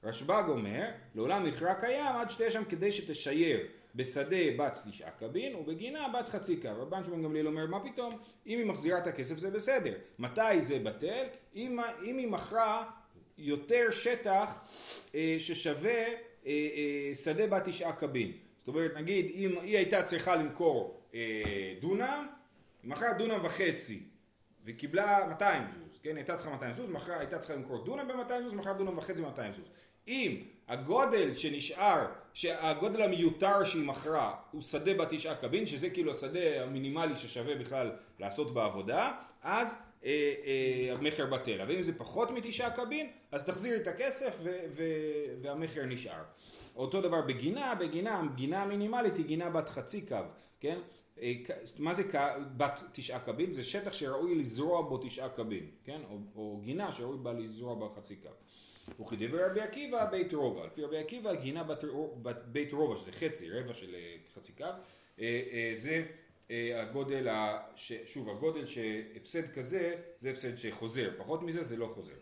רשב"ג 0.04 0.42
אומר, 0.48 0.88
לעולם 1.14 1.44
מכרה 1.44 1.74
קיים 1.74 2.16
עד 2.16 2.30
שתהיה 2.30 2.50
שם 2.50 2.64
כדי 2.64 2.92
שתשייר 2.92 3.66
בשדה 3.94 4.36
בת 4.58 4.78
תשעה 4.88 5.10
קבין 5.10 5.54
ובגינה 5.54 6.08
בת 6.08 6.28
חצי 6.28 6.56
קו. 6.56 6.68
רבן 6.78 7.04
שמעון 7.04 7.22
גמליאל 7.22 7.46
אומר, 7.46 7.66
מה 7.66 7.84
פתאום? 7.84 8.18
אם 8.46 8.58
היא 8.58 8.66
מחזירה 8.66 8.98
את 8.98 9.06
הכסף 9.06 9.38
זה 9.38 9.50
בסדר. 9.50 9.94
מתי 10.18 10.60
זה 10.60 10.78
בטל? 10.78 11.24
אם, 11.54 11.78
אם 12.04 12.18
היא 12.18 12.28
מכרה 12.28 12.90
יותר 13.38 13.90
שטח 13.90 14.68
אה, 15.14 15.36
ששווה 15.38 15.90
אה, 15.90 16.14
אה, 16.46 17.12
שדה 17.14 17.46
בת 17.46 17.62
תשעה 17.68 17.92
קבין. 17.92 18.32
זאת 18.58 18.68
אומרת, 18.68 18.94
נגיד, 18.96 19.30
אם 19.34 19.58
היא 19.62 19.76
הייתה 19.76 20.02
צריכה 20.02 20.36
למכור 20.36 21.00
אה, 21.14 21.74
דונם, 21.80 22.26
היא 22.82 22.90
מכרה 22.90 23.12
דונם 23.12 23.44
וחצי 23.44 24.02
וקיבלה 24.64 25.26
200 25.28 25.62
זוז, 25.62 25.98
כן? 26.02 26.16
הייתה 26.16 26.36
צריכה 26.36 26.50
200 26.50 26.74
זוז, 26.74 26.90
מכרה, 26.90 27.18
הייתה 27.18 27.38
צריכה 27.38 27.54
למכור 27.54 27.84
דונם 27.84 28.08
ב-200 28.08 28.42
זוז, 28.42 28.54
מכרה 28.54 28.72
דונם 28.72 28.98
וחצי 28.98 29.22
ב-200 29.22 29.56
זוז. 29.56 29.68
אם 30.08 30.42
הגודל 30.68 31.34
שנשאר, 31.34 32.06
שהגודל 32.34 33.02
המיותר 33.02 33.64
שהיא 33.64 33.84
מכרה 33.84 34.34
הוא 34.50 34.62
שדה 34.62 34.94
בתשעה 34.94 35.34
קבין, 35.34 35.66
שזה 35.66 35.90
כאילו 35.90 36.10
השדה 36.10 36.62
המינימלי 36.62 37.16
ששווה 37.16 37.54
בכלל 37.54 37.90
לעשות 38.18 38.54
בעבודה, 38.54 39.12
אז 39.42 39.78
אה, 40.04 40.34
אה, 40.46 40.94
המכר 40.96 41.26
בטל. 41.26 41.60
אבל 41.60 41.74
אם 41.74 41.82
זה 41.82 41.98
פחות 41.98 42.30
מתשעה 42.30 42.70
קבין, 42.70 43.10
אז 43.32 43.44
תחזיר 43.44 43.76
את 43.76 43.86
הכסף 43.86 44.38
ו- 44.42 44.58
ו- 44.70 45.34
והמכר 45.42 45.84
נשאר. 45.84 46.22
אותו 46.76 47.00
דבר 47.00 47.20
בגינה, 47.20 47.74
בגינה, 47.74 48.22
גינה 48.34 48.62
המינימלית 48.62 49.16
היא 49.16 49.24
גינה 49.24 49.50
בת 49.50 49.68
חצי 49.68 50.06
קו, 50.06 50.16
כן? 50.60 50.78
אה, 51.22 51.32
מה 51.78 51.94
זה 51.94 52.02
בת 52.56 52.80
תשעה 52.92 53.20
קבין? 53.20 53.52
זה 53.52 53.64
שטח 53.64 53.92
שראוי 53.92 54.34
לזרוע 54.34 54.82
בו 54.82 54.98
תשעה 54.98 55.28
קבין, 55.28 55.70
כן? 55.84 56.00
או, 56.10 56.18
או 56.36 56.60
גינה 56.64 56.92
שראוי 56.92 57.18
בה 57.22 57.32
לזרוע 57.32 57.74
בה 57.74 57.86
חצי 57.96 58.16
קו. 58.16 58.28
וכדבר 59.02 59.50
רבי 59.50 59.60
עקיבא 59.60 60.10
בית 60.10 60.34
רובע. 60.34 60.66
לפי 60.66 60.84
רבי 60.84 60.98
עקיבא 60.98 61.34
גינה 61.34 61.64
בת, 61.64 61.84
בית 62.46 62.72
רובע, 62.72 62.96
שזה 62.96 63.12
חצי, 63.12 63.50
רבע 63.50 63.74
של 63.74 63.94
אה, 63.94 64.16
חצי 64.34 64.52
קו, 64.52 64.64
זה 65.74 66.06
הגודל, 66.74 67.28
ש, 67.76 67.92
שוב 68.06 68.30
הגודל 68.30 68.66
שהפסד 68.66 69.48
כזה 69.48 69.94
זה 70.16 70.30
הפסד 70.30 70.56
שחוזר, 70.56 71.10
פחות 71.18 71.42
מזה 71.42 71.62
זה 71.62 71.76
לא 71.76 71.86
חוזר. 71.86 72.14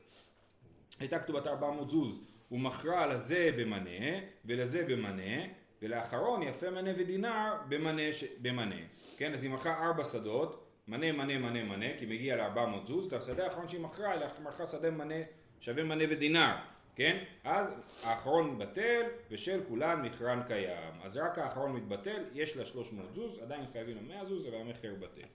הייתה 1.00 1.18
כתובת 1.18 1.47
400 1.47 1.90
זוז, 1.90 2.25
הוא 2.49 2.61
מכרה 2.61 3.07
לזה 3.07 3.50
במנה 3.59 4.21
ולזה 4.45 4.85
במנה 4.88 5.47
ולאחרון 5.82 6.42
יפה 6.42 6.70
מנה 6.70 6.90
ודינר 6.99 7.54
במנה, 7.68 8.12
ש... 8.12 8.25
במנה. 8.42 8.76
כן, 9.16 9.35
אז 9.35 9.44
היא 9.44 9.52
מכרה 9.52 9.87
ארבע 9.87 10.04
שדות, 10.04 10.64
מנה 10.88 11.12
מנה 11.12 11.38
מנה 11.38 11.64
מנה, 11.64 11.99
כי 11.99 12.06
מגיע 12.06 12.37
ל-400 12.37 12.87
זוז, 12.87 13.06
את 13.06 13.12
השדה 13.12 13.44
האחרון 13.44 13.68
שהיא 13.68 13.80
מכרה, 13.80 14.12
היא 14.12 14.20
מכרה 14.42 14.66
שדה 14.66 14.90
מנה 14.90 15.14
שווה 15.61 15.85
מנה 15.85 16.04
ודינר, 16.11 16.56
כן? 16.94 17.25
אז 17.44 18.00
האחרון 18.04 18.58
בטל 18.58 19.02
ושל 19.30 19.61
כולן 19.68 20.02
מכרן 20.02 20.42
קיים. 20.47 20.92
אז 21.02 21.16
רק 21.16 21.38
האחרון 21.38 21.73
מתבטל, 21.73 22.25
יש 22.32 22.56
לה 22.56 22.64
300 22.64 23.14
זוז, 23.14 23.38
עדיין 23.42 23.64
חייבים 23.73 23.97
לה 23.97 24.02
100 24.02 24.25
זוז 24.25 24.47
והמכר 24.47 24.94
בטל. 24.94 25.26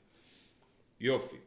יופי. 1.00 1.38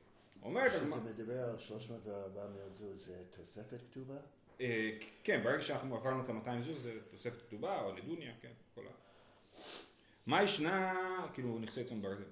אומרת... 0.43 0.71
כשאתה 0.71 0.87
מדבר 0.87 1.41
על 1.51 1.59
300 1.59 2.01
ו-400 2.05 2.77
זוז, 2.79 3.07
זה 3.07 3.15
תוספת 3.31 3.79
כתובה? 3.91 4.17
אה, 4.61 4.91
כן, 5.25 5.41
ברגע 5.45 5.63
שאנחנו 5.63 5.97
עברנו 5.97 6.25
את 6.25 6.29
ה-200 6.29 6.61
זוז 6.61 6.83
זה 6.83 6.93
תוספת 7.11 7.47
כתובה 7.47 7.81
או 7.81 7.93
נדוניה, 7.93 8.33
כן, 8.43 8.49
כל 8.75 8.81
ה... 8.81 8.91
מה 10.27 10.43
ישנה, 10.43 10.95
כאילו 11.35 11.59
נכסי 11.59 11.85
צאן 11.85 12.03
ברזל, 12.03 12.23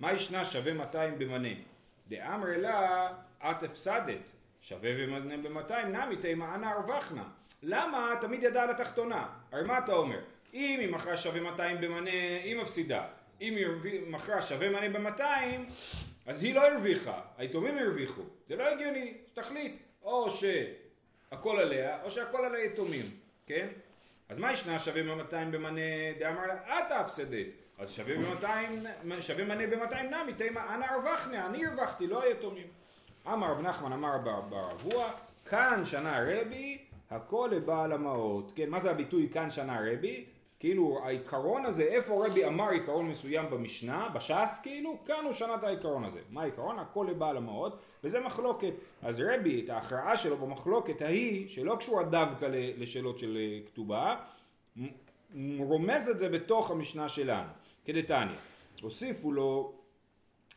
מה 0.00 0.12
ישנה 0.12 0.44
שווה 0.44 0.72
200 0.72 1.18
במנה? 1.18 1.48
דאמר 2.08 2.58
לה 2.58 3.12
את 3.40 3.62
הפסדת, 3.62 4.20
שווה 4.60 4.90
ומנה 4.96 5.36
ב-200 5.36 5.86
נמי 5.86 6.16
תימא 6.16 6.54
אנא 6.54 6.66
הרווחנה. 6.66 7.24
למה 7.62 8.14
תמיד 8.20 8.42
ידע 8.42 8.62
על 8.62 8.70
התחתונה? 8.70 9.28
הרי 9.52 9.64
מה 9.64 9.78
אתה 9.78 9.92
אומר? 9.92 10.20
אם 10.54 10.80
היא 10.80 10.92
מכרה 10.92 11.16
שווה 11.16 11.40
200 11.40 11.80
במנה, 11.80 12.10
היא 12.44 12.56
מפסידה. 12.56 13.06
אם 13.40 13.56
היא 13.56 13.66
מכרה 14.06 14.42
שווה 14.42 14.70
מנה 14.70 14.98
ב-200, 14.98 15.22
אז 16.26 16.42
היא 16.42 16.54
לא 16.54 16.66
הרוויחה, 16.66 17.20
היתומים 17.36 17.78
הרוויחו. 17.78 18.22
זה 18.48 18.56
לא 18.56 18.68
הגיוני, 18.68 19.14
שתחליט. 19.32 19.74
או 20.02 20.30
ש... 20.30 20.44
הכל 21.34 21.58
עליה, 21.60 22.02
או 22.02 22.10
שהכל 22.10 22.44
על 22.44 22.54
היתומים, 22.54 23.04
כן? 23.46 23.68
אז 24.28 24.38
מה 24.38 24.52
ישנה 24.52 24.78
שווה 24.78 25.02
ב-200 25.02 25.36
במנה 25.50 25.80
דאמר 26.18 26.46
לה, 26.46 26.54
את 26.54 26.90
ההפסדת. 26.90 27.46
אז 27.78 27.92
שווה 27.92 28.14
ב-200, 28.16 29.20
שווה 29.20 29.44
מנה 29.44 29.66
ב-200 29.66 30.02
נמי, 30.02 30.34
תימא 30.36 30.60
אנא 30.74 30.84
הרווחנה, 30.84 31.46
אני 31.46 31.66
הרווחתי, 31.66 32.06
לא 32.06 32.22
היתומים. 32.22 32.66
אמר 33.26 33.50
רב 33.50 33.60
נחמן 33.60 33.92
אמר 33.92 34.18
ברבוע, 34.48 35.10
כאן 35.50 35.82
שנה 35.84 36.24
רבי, 36.26 36.78
הכל 37.10 37.50
לבעל 37.52 37.92
המעות. 37.92 38.52
כן, 38.56 38.70
מה 38.70 38.80
זה 38.80 38.90
הביטוי 38.90 39.28
כאן 39.32 39.50
שנה 39.50 39.80
רבי? 39.92 40.24
כאילו 40.64 40.98
העיקרון 41.04 41.64
הזה, 41.64 41.82
איפה 41.82 42.26
רבי 42.26 42.46
אמר 42.46 42.68
עיקרון 42.68 43.08
מסוים 43.08 43.50
במשנה, 43.50 44.08
בש"ס 44.14 44.60
כאילו, 44.62 44.98
כאן 45.04 45.24
הוא 45.24 45.32
שנה 45.32 45.54
את 45.54 45.64
העיקרון 45.64 46.04
הזה. 46.04 46.20
מה 46.30 46.42
העיקרון? 46.42 46.78
הכל 46.78 47.06
לבעל 47.10 47.36
המעות, 47.36 47.78
וזה 48.04 48.20
מחלוקת. 48.20 48.72
אז 49.02 49.20
רבי, 49.20 49.64
את 49.64 49.70
ההכרעה 49.70 50.16
שלו 50.16 50.36
במחלוקת 50.36 51.02
ההיא, 51.02 51.48
שלא 51.48 51.76
קשורה 51.76 52.04
דווקא 52.04 52.48
לשאלות 52.52 53.18
של 53.18 53.36
אה, 53.36 53.58
כתובה, 53.66 54.16
רומז 55.58 56.08
את 56.08 56.18
זה 56.18 56.28
בתוך 56.28 56.70
המשנה 56.70 57.08
שלנו, 57.08 57.48
כדתניא. 57.84 58.36
הוסיפו 58.82 59.32
לו 59.32 59.72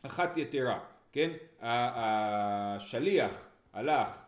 אחת 0.02 0.36
יתרה, 0.36 0.78
כן? 1.12 1.30
השליח 1.60 3.48
הלך 3.72 4.27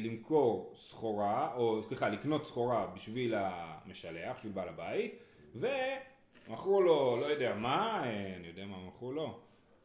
למכור 0.00 0.72
סחורה, 0.76 1.54
או 1.56 1.82
סליחה, 1.82 2.08
לקנות 2.08 2.46
סחורה 2.46 2.86
בשביל 2.94 3.34
המשלח, 3.36 4.36
בשביל 4.36 4.52
בעל 4.52 4.68
הבית, 4.68 5.18
ומכרו 5.54 6.82
לו, 6.82 7.16
לא 7.20 7.26
יודע 7.26 7.54
מה, 7.54 8.02
אה, 8.04 8.34
אני 8.36 8.48
יודע 8.48 8.66
מה 8.66 8.76
מכרו 8.88 9.12
לו, 9.12 9.38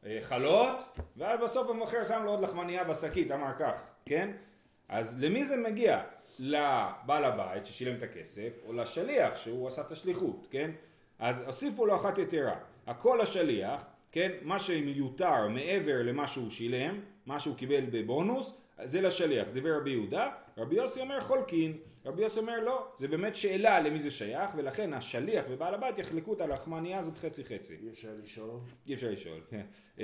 אה, 0.06 0.20
חלות, 0.22 0.77
ואז 1.18 1.39
בסוף 1.39 1.70
המוכר 1.70 2.03
שם 2.03 2.22
לו 2.24 2.32
עוד 2.32 2.41
לחמניה 2.41 2.84
בשקית, 2.84 3.32
אמר 3.32 3.51
כך, 3.60 3.82
כן? 4.06 4.32
אז 4.89 5.20
למי 5.22 5.46
זה 5.46 5.58
מגיע? 5.58 6.01
לבעל 6.39 7.25
הבית 7.25 7.65
ששילם 7.65 7.96
את 7.96 8.03
הכסף, 8.03 8.58
או 8.65 8.74
לשליח 8.74 9.38
שהוא 9.38 9.68
עשה 9.68 9.82
את 9.82 9.91
השליחות, 9.91 10.48
כן? 10.51 10.72
אז 11.20 11.41
הוסיפו 11.48 11.86
לו 11.86 11.96
אחת 11.96 12.18
יתרה, 12.18 12.56
הכל 12.88 13.22
השליח, 13.22 13.86
כן? 14.12 14.32
מה 14.41 14.60
שמיותר 14.60 15.48
מעבר 15.48 16.01
למה 16.03 16.27
שהוא 16.27 16.50
שילם, 16.50 17.00
מה 17.25 17.39
שהוא 17.39 17.56
קיבל 17.56 17.86
בבונוס, 17.91 18.62
זה 18.83 19.01
לשליח, 19.01 19.47
דבר 19.53 19.77
רבי 19.77 19.89
יהודה, 19.89 20.31
רבי 20.57 20.75
יוסי 20.75 21.01
אומר 21.01 21.21
חולקין, 21.21 21.77
רבי 22.05 22.23
יוסי 22.23 22.39
אומר 22.39 22.59
לא, 22.59 22.88
זה 23.00 23.07
באמת 23.07 23.35
שאלה 23.35 23.79
למי 23.79 24.01
זה 24.01 24.11
שייך, 24.11 24.51
ולכן 24.55 24.93
השליח 24.93 25.45
ובעל 25.50 25.73
הבית 25.73 26.00
יחלקו 26.00 26.33
את 26.33 26.41
הלחמניה 26.41 27.00
הזאת 27.00 27.17
חצי 27.17 27.43
חצי. 27.43 27.77
אי 27.81 27.89
אפשר 27.89 28.09
לשאול? 28.23 28.59
אי 28.88 28.93
אפשר 28.93 29.11
לשאול, 29.11 29.41
כן. 29.50 29.65
כאילו, 29.95 30.03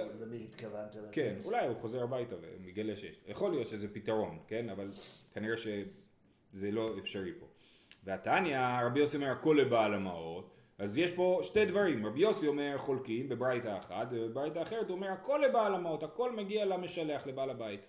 אה, 0.00 0.06
למי 0.20 0.44
התכוונת? 0.44 0.96
כן, 1.12 1.36
אולי 1.44 1.66
הוא 1.66 1.76
חוזר 1.76 2.02
הביתה 2.02 2.36
ומגלה 2.40 2.96
שיש. 2.96 3.16
יכול 3.26 3.50
להיות 3.50 3.68
שזה 3.68 3.94
פתרון, 3.94 4.38
כן, 4.46 4.68
אבל 4.68 4.88
כנראה 5.34 5.56
שזה 5.56 6.70
לא 6.70 6.98
אפשרי 6.98 7.32
פה. 7.40 7.46
והתניא, 8.04 8.58
רבי 8.86 9.00
יוסי 9.00 9.16
אומר 9.16 9.30
הכל 9.30 9.58
לבעל 9.60 9.94
המעות. 9.94 10.59
אז 10.80 10.98
יש 10.98 11.10
פה 11.10 11.40
שתי 11.42 11.64
דברים, 11.64 12.06
רבי 12.06 12.20
יוסי 12.20 12.46
אומר 12.46 12.78
חולקים 12.78 13.28
בברייתא 13.28 13.78
אחת, 13.78 14.06
ובברייתא 14.10 14.62
אחרת 14.62 14.88
הוא 14.88 14.96
אומר 14.96 15.10
הכל 15.10 15.40
לבעל 15.48 15.74
המות, 15.74 16.02
הכל 16.02 16.32
מגיע 16.36 16.64
למשלח, 16.64 17.26
לבעל 17.26 17.50
הבית. 17.50 17.80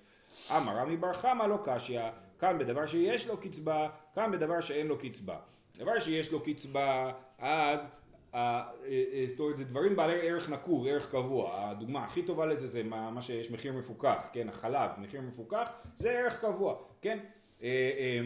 אמר 0.51 0.77
רמי 0.77 0.98
בר 0.98 1.13
חמא 1.13 1.43
לא 1.43 1.57
קשיא, 1.63 2.01
כאן 2.39 2.57
בדבר 2.60 2.86
שיש 2.86 3.27
לו 3.27 3.38
קצבה, 3.38 3.89
כאן 4.15 4.31
בדבר 4.31 4.62
שאין 4.62 4.88
לו 4.88 4.98
קצבה. 4.98 5.36
דבר 5.77 6.00
שיש 6.00 6.31
לו 6.31 6.39
קצבה, 6.43 7.12
אז 7.39 7.88
אה, 8.36 8.63
אה, 8.86 9.25
זאת 9.27 9.39
אומרת 9.39 9.57
זה 9.57 9.63
דברים 9.63 9.95
בעלי 9.95 10.29
ערך 10.29 10.50
נקוב, 10.50 10.88
ערך 10.88 11.12
קבוע, 11.12 11.69
הדוגמה 11.69 12.05
הכי 12.05 12.24
טובה 12.24 12.45
לזה 12.45 12.67
זה 12.67 12.83
מה, 12.83 13.12
מה 13.12 13.21
שיש 13.21 13.51
מחיר 13.51 13.74
מפוקח, 13.74 14.29
כן, 14.33 14.50
החלב, 14.50 14.89
מחיר 14.98 15.21
מפוקח, 15.21 15.69
זה 15.98 16.12
ערך 16.12 16.41
קבוע, 16.41 16.75
כן, 17.01 17.19
אה, 17.63 18.21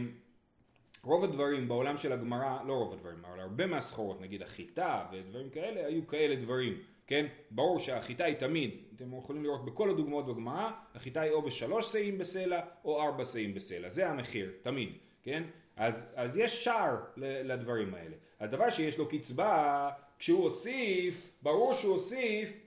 רוב 1.05 1.23
הדברים 1.23 1.67
בעולם 1.67 1.97
של 1.97 2.11
הגמרא, 2.11 2.63
לא 2.67 2.73
רוב 2.73 2.93
הדברים, 2.93 3.25
אבל 3.25 3.39
הרבה 3.39 3.65
מהסחורות, 3.65 4.21
נגיד 4.21 4.41
החיטה 4.41 5.05
ודברים 5.11 5.49
כאלה, 5.49 5.85
היו 5.85 6.07
כאלה 6.07 6.35
דברים, 6.35 6.77
כן? 7.07 7.25
ברור 7.51 7.79
שהחיטה 7.79 8.25
היא 8.25 8.35
תמיד, 8.35 8.71
אתם 8.95 9.17
יכולים 9.17 9.43
לראות 9.43 9.65
בכל 9.65 9.89
הדוגמאות 9.89 10.25
בגמרא, 10.25 10.69
החיטה 10.95 11.21
היא 11.21 11.31
או 11.31 11.41
בשלוש 11.41 11.91
שאים 11.91 12.17
בסלע 12.17 12.59
או 12.85 13.01
ארבע 13.01 13.25
שאים 13.25 13.53
בסלע, 13.53 13.89
זה 13.89 14.09
המחיר, 14.09 14.51
תמיד, 14.61 14.89
כן? 15.23 15.43
אז, 15.75 16.13
אז 16.15 16.37
יש 16.37 16.63
שער 16.63 16.97
לדברים 17.17 17.93
האלה. 17.93 18.15
אז 18.39 18.49
דבר 18.49 18.69
שיש 18.69 18.97
לו 18.97 19.09
קצבה, 19.09 19.89
כשהוא 20.19 20.43
הוסיף, 20.43 21.33
ברור 21.41 21.73
שהוא 21.73 21.93
הוסיף 21.93 22.57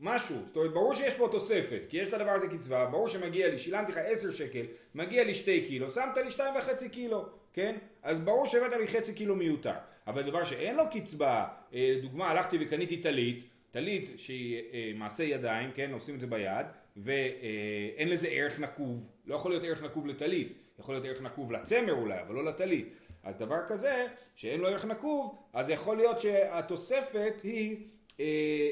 משהו, 0.00 0.36
זאת 0.46 0.56
אומרת 0.56 0.72
ברור 0.72 0.94
שיש 0.94 1.14
פה 1.14 1.28
תוספת, 1.30 1.80
כי 1.88 1.96
יש 1.96 2.12
לדבר 2.12 2.30
הזה 2.30 2.48
קצבה, 2.48 2.86
ברור 2.86 3.08
שמגיע 3.08 3.48
לי, 3.48 3.58
שילמתי 3.58 3.92
לך 3.92 3.98
עשר 4.04 4.34
שקל, 4.34 4.64
מגיע 4.94 5.24
לי 5.24 5.34
שתי 5.34 5.66
קילו, 5.66 5.90
שמת 5.90 6.16
לי 6.24 6.30
שתיים 6.30 6.54
וחצי 6.56 6.88
קילו, 6.88 7.26
כן? 7.52 7.76
אז 8.02 8.20
ברור 8.20 8.46
שהבאת 8.46 8.72
לי 8.72 8.88
חצי 8.88 9.14
קילו 9.14 9.36
מיותר. 9.36 9.74
אבל 10.06 10.22
דבר 10.22 10.44
שאין 10.44 10.76
לו 10.76 10.84
קצבה, 10.92 11.48
אה, 11.74 11.98
דוגמה, 12.02 12.30
הלכתי 12.30 12.58
וקניתי 12.60 12.96
טלית, 12.96 13.44
טלית 13.70 14.10
שהיא 14.16 14.62
אה, 14.72 14.92
מעשה 14.94 15.24
ידיים, 15.24 15.70
כן? 15.74 15.92
עושים 15.92 16.14
את 16.14 16.20
זה 16.20 16.26
ביד, 16.26 16.66
ואין 16.96 18.08
לזה 18.08 18.28
ערך 18.28 18.60
נקוב, 18.60 19.12
לא 19.26 19.34
יכול 19.34 19.50
להיות 19.50 19.64
ערך 19.64 19.82
נקוב 19.82 20.06
לטלית, 20.06 20.52
יכול 20.78 20.94
להיות 20.94 21.06
ערך 21.06 21.22
נקוב 21.22 21.52
לצמר 21.52 21.92
אולי, 21.92 22.20
אבל 22.20 22.34
לא 22.34 22.44
לטלית. 22.44 22.88
אז 23.22 23.38
דבר 23.38 23.58
כזה, 23.68 24.06
שאין 24.36 24.60
לו 24.60 24.68
ערך 24.68 24.84
נקוב, 24.84 25.38
אז 25.52 25.70
יכול 25.70 25.96
להיות 25.96 26.20
שהתוספת 26.20 27.40
היא, 27.42 27.76
אה, 28.20 28.24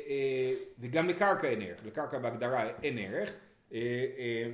אה, 0.09 0.53
וגם 0.79 1.09
לקרקע 1.09 1.49
אין 1.49 1.63
ערך, 1.63 1.87
לקרקע 1.87 2.19
בהגדרה 2.19 2.71
אין 2.83 2.99
ערך, 2.99 3.35
אה, 3.73 3.79
אה, 4.19 4.51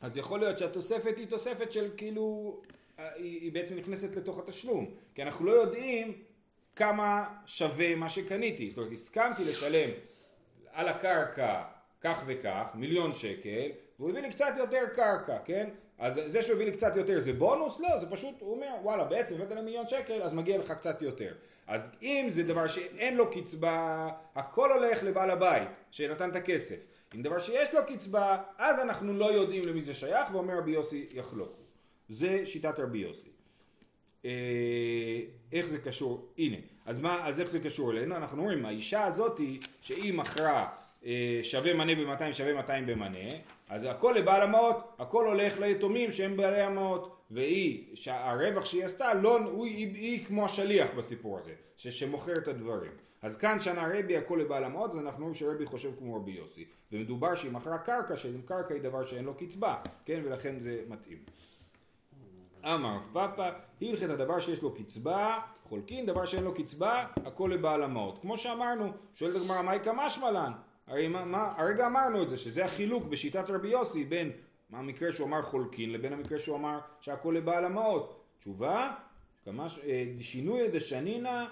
אז 0.00 0.16
יכול 0.16 0.40
להיות 0.40 0.58
שהתוספת 0.58 1.16
היא 1.16 1.26
תוספת 1.26 1.72
של 1.72 1.90
כאילו 1.96 2.60
היא 3.16 3.52
בעצם 3.52 3.76
נכנסת 3.76 4.16
לתוך 4.16 4.38
התשלום, 4.38 4.94
כי 5.14 5.22
אנחנו 5.22 5.46
לא 5.46 5.52
יודעים 5.52 6.12
כמה 6.76 7.24
שווה 7.46 7.94
מה 7.94 8.08
שקניתי, 8.08 8.70
זאת 8.70 8.78
אומרת 8.78 8.92
הסכמתי 8.92 9.44
לשלם 9.44 9.90
על 10.72 10.88
הקרקע 10.88 11.62
כך 12.00 12.22
וכך, 12.26 12.66
מיליון 12.74 13.14
שקל, 13.14 13.68
והוא 13.98 14.10
הביא 14.10 14.22
לי 14.22 14.30
קצת 14.30 14.52
יותר 14.58 14.82
קרקע, 14.96 15.38
כן? 15.44 15.68
אז 15.98 16.20
זה 16.26 16.42
שהוא 16.42 16.54
הביא 16.54 16.66
לי 16.66 16.72
קצת 16.72 16.96
יותר 16.96 17.20
זה 17.20 17.32
בונוס? 17.32 17.80
לא, 17.80 17.98
זה 17.98 18.10
פשוט, 18.10 18.34
הוא 18.40 18.54
אומר, 18.54 18.74
וואלה, 18.82 19.04
בעצם 19.04 19.34
הבאת 19.34 19.50
לי 19.50 19.62
מיליון 19.62 19.88
שקל, 19.88 20.22
אז 20.22 20.32
מגיע 20.32 20.58
לך 20.58 20.72
קצת 20.72 21.02
יותר. 21.02 21.34
אז 21.66 21.90
אם 22.02 22.26
זה 22.30 22.42
דבר 22.42 22.68
שאין 22.68 23.16
לו 23.16 23.30
קצבה, 23.30 24.08
הכל 24.34 24.72
הולך 24.72 25.02
לבעל 25.02 25.30
הבית 25.30 25.68
שנתן 25.90 26.30
את 26.30 26.36
הכסף. 26.36 26.76
אם 27.14 27.22
דבר 27.22 27.38
שיש 27.38 27.74
לו 27.74 27.80
קצבה, 27.86 28.42
אז 28.58 28.80
אנחנו 28.80 29.12
לא 29.12 29.32
יודעים 29.32 29.62
למי 29.66 29.82
זה 29.82 29.94
שייך, 29.94 30.34
ואומר 30.34 30.58
רבי 30.58 30.70
יוסי 30.70 31.06
יחלוק. 31.12 31.59
זה 32.10 32.46
שיטת 32.46 32.78
רבי 32.78 32.98
יוסי. 32.98 33.28
אה, 34.24 35.20
איך 35.52 35.66
זה 35.66 35.78
קשור, 35.78 36.32
הנה, 36.38 36.56
אז, 36.86 37.00
מה, 37.00 37.26
אז 37.26 37.40
איך 37.40 37.50
זה 37.50 37.60
קשור 37.60 37.90
אלינו? 37.90 38.16
אנחנו 38.16 38.42
אומרים, 38.42 38.66
האישה 38.66 39.04
הזאתי 39.04 39.60
שהיא 39.80 40.14
מכרה 40.14 40.68
אה, 41.04 41.40
שווה 41.42 41.74
מנה 41.74 41.94
ב-200 41.94 42.32
שווה 42.32 42.54
200 42.54 42.86
במנה, 42.86 43.28
אז 43.68 43.84
הכל 43.84 44.14
לבעל 44.18 44.42
המעות, 44.42 44.96
הכל 44.98 45.26
הולך 45.26 45.60
ליתומים 45.60 46.12
שהם 46.12 46.36
בעלי 46.36 46.60
המעות, 46.60 47.16
והיא, 47.30 47.96
שהרווח 47.96 48.64
שהיא 48.64 48.84
עשתה, 48.84 49.14
לא, 49.14 49.38
הוא, 49.38 49.66
היא, 49.66 49.94
היא 49.94 50.26
כמו 50.26 50.44
השליח 50.44 50.90
בסיפור 50.94 51.38
הזה, 51.38 51.52
ש, 51.76 51.88
שמוכר 51.88 52.36
את 52.38 52.48
הדברים. 52.48 52.92
אז 53.22 53.36
כאן 53.36 53.60
שנה 53.60 53.88
רבי 53.94 54.16
הכל 54.16 54.40
לבעל 54.44 54.64
המעות, 54.64 54.90
אז 54.90 54.98
אנחנו 54.98 55.20
רואים 55.20 55.34
שרבי 55.34 55.66
חושב 55.66 55.90
כמו 55.98 56.16
רבי 56.16 56.32
יוסי. 56.32 56.64
ומדובר 56.92 57.34
שהיא 57.34 57.52
מכרה 57.52 57.78
קרקע, 57.78 58.16
שקרקע 58.16 58.74
היא 58.74 58.82
דבר 58.82 59.06
שאין 59.06 59.24
לו 59.24 59.34
קצבה, 59.34 59.76
כן, 60.04 60.20
ולכן 60.24 60.58
זה 60.58 60.82
מתאים. 60.88 61.18
אמר 62.64 62.96
רב 62.96 63.08
פאפא, 63.12 63.50
הלכת 63.82 64.10
הדבר 64.10 64.40
שיש 64.40 64.62
לו 64.62 64.74
קצבה, 64.74 65.38
חולקין, 65.64 66.06
דבר 66.06 66.24
שאין 66.24 66.44
לו 66.44 66.54
קצבה, 66.54 67.06
הכל 67.24 67.50
לבעל 67.54 67.82
המעות. 67.82 68.18
כמו 68.20 68.38
שאמרנו, 68.38 68.92
שואלת 69.14 69.36
הגמרא, 69.36 69.62
מהי 69.62 69.80
קמשמע 69.80 70.30
לן? 70.30 70.52
הרי 70.86 71.08
מה, 71.08 71.24
מה, 71.24 71.52
הרגע 71.56 71.86
אמרנו 71.86 72.22
את 72.22 72.28
זה, 72.28 72.36
שזה 72.36 72.64
החילוק 72.64 73.04
בשיטת 73.04 73.50
רבי 73.50 73.68
יוסי 73.68 74.04
בין 74.04 74.30
המקרה 74.72 75.12
שהוא 75.12 75.26
אמר 75.26 75.42
חולקין 75.42 75.92
לבין 75.92 76.12
המקרה 76.12 76.38
שהוא 76.38 76.56
אמר 76.56 76.78
שהכל 77.00 77.34
לבעל 77.36 77.64
המעות. 77.64 78.24
תשובה, 78.38 78.92
כמש, 79.44 79.80
אה, 79.86 80.04
שינוי 80.20 80.68
דשנינא, 80.68 81.44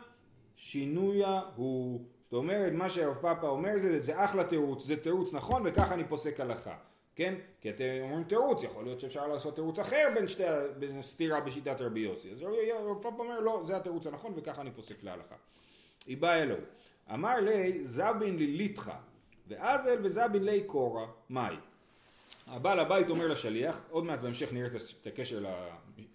שינויה 0.56 1.40
הוא. 1.56 2.00
זאת 2.24 2.32
אומרת, 2.32 2.72
מה 2.72 2.88
שהרב 2.88 3.14
פאפא 3.14 3.46
אומר 3.46 3.78
זה, 3.78 4.02
זה 4.02 4.24
אחלה 4.24 4.44
תירוץ, 4.44 4.84
זה 4.84 4.96
תירוץ 4.96 5.34
נכון 5.34 5.62
וככה 5.64 5.94
אני 5.94 6.04
פוסק 6.04 6.40
הלכה. 6.40 6.74
כן? 7.18 7.34
כי 7.60 7.70
אתם 7.70 7.84
אומרים 8.00 8.25
תירוץ, 8.25 8.62
יכול 8.62 8.84
להיות 8.84 9.00
שאפשר 9.00 9.26
לעשות 9.26 9.54
תירוץ 9.54 9.78
אחר 9.78 10.08
בין, 10.14 10.28
שתי, 10.28 10.42
בין 10.78 11.02
סתירה 11.02 11.40
בשיטת 11.40 11.80
רבי 11.80 12.00
יוסי. 12.00 12.30
אז 12.32 12.42
רב 12.42 13.02
פאפא 13.02 13.16
אומר 13.16 13.40
לא, 13.40 13.62
זה 13.66 13.76
התירוץ 13.76 14.06
הנכון 14.06 14.32
וככה 14.37 14.60
אני 14.60 14.70
פוסק 14.70 15.02
להלכה. 15.02 15.34
היא 16.06 16.16
באה 16.16 16.42
אלוהו. 16.42 16.60
אמר 17.14 17.40
לי 17.40 17.84
זבין 17.84 18.37
ליליתך 18.37 18.92
ואזל 19.48 19.98
וזבין 20.02 20.44
לי 20.44 20.64
קורא, 20.64 21.06
מאי? 21.30 21.56
הבעל 22.46 22.80
הבית 22.80 23.08
אומר 23.08 23.26
לשליח, 23.26 23.84
עוד 23.90 24.04
מעט 24.04 24.20
בהמשך 24.20 24.52
נראה 24.52 24.68
את 25.02 25.06
הקשר 25.06 25.44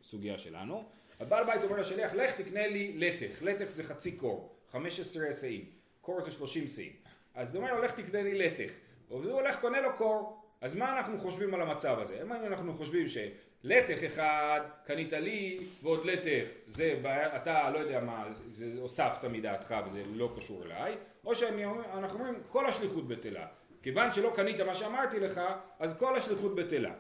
לסוגיה 0.01 0.39
שלנו, 0.39 0.83
הבעל 1.19 1.43
בית 1.43 1.63
אומר 1.63 1.79
לשליח, 1.79 2.13
לך 2.13 2.41
תקנה 2.41 2.67
לי 2.67 2.93
לתך, 2.97 3.43
לתך 3.43 3.65
זה 3.65 3.83
חצי 3.83 4.17
קור, 4.17 4.55
15 4.71 5.33
שאים, 5.33 5.65
קור 6.01 6.21
זה 6.21 6.31
30 6.31 6.67
שאים, 6.67 6.93
אז 7.33 7.55
הוא 7.55 7.63
אומר 7.63 7.75
לו, 7.75 7.81
לך 7.81 7.91
תקנה 7.91 8.23
לי 8.23 8.37
לתך, 8.37 8.73
והוא 9.09 9.31
הולך 9.31 9.61
קונה 9.61 9.81
לו 9.81 9.89
קור, 9.97 10.42
אז 10.63 10.75
מה 10.75 10.97
אנחנו 10.97 11.17
חושבים 11.17 11.53
על 11.53 11.61
המצב 11.61 11.99
הזה? 11.99 12.21
אם 12.21 12.33
אנחנו 12.33 12.73
חושבים 12.73 13.05
שלתך 13.07 14.03
אחד 14.03 14.61
קנית 14.85 15.13
לי 15.13 15.59
ועוד 15.81 16.05
לתך, 16.05 16.49
זה 16.67 16.95
אתה 17.35 17.69
לא 17.69 17.79
יודע 17.79 17.99
מה, 17.99 18.25
זה 18.51 18.65
הוספת 18.79 19.23
מדעתך 19.31 19.75
וזה 19.85 20.03
לא 20.13 20.33
קשור 20.37 20.63
אליי, 20.65 20.95
או 21.25 21.35
שאנחנו 21.35 22.19
אומרים 22.19 22.35
כל 22.47 22.65
השליחות 22.65 23.07
בטלה, 23.07 23.45
כיוון 23.81 24.13
שלא 24.13 24.31
קנית 24.35 24.59
מה 24.59 24.73
שאמרתי 24.73 25.19
לך, 25.19 25.41
אז 25.79 25.97
כל 25.97 26.15
השליחות 26.15 26.55
בטלה. 26.55 26.93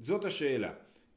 זאת 0.00 0.24
השאלה. 0.24 0.70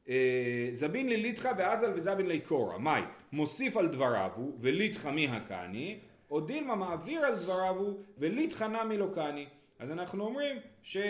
אה, 0.08 0.68
זבין 0.72 1.08
לליטחה 1.08 1.52
ואזל 1.58 1.92
וזבין 1.94 2.26
ליקורה, 2.26 2.78
מאי? 2.78 3.02
מוסיף 3.32 3.76
על 3.76 3.88
דבריו 3.88 4.30
הוא 4.34 4.58
וליטחה 4.60 5.10
מי 5.10 5.28
הקני, 5.28 6.00
או 6.30 6.40
דילמה 6.40 6.74
מעביר 6.74 7.20
על 7.20 7.34
דבריו 7.34 7.76
הוא 7.76 8.02
וליטחה 8.18 8.68
נמי 8.68 8.98
לא 8.98 9.06
קני. 9.14 9.46
אז 9.78 9.90
אנחנו 9.90 10.24
אומרים 10.24 10.56
שבעל 10.82 11.06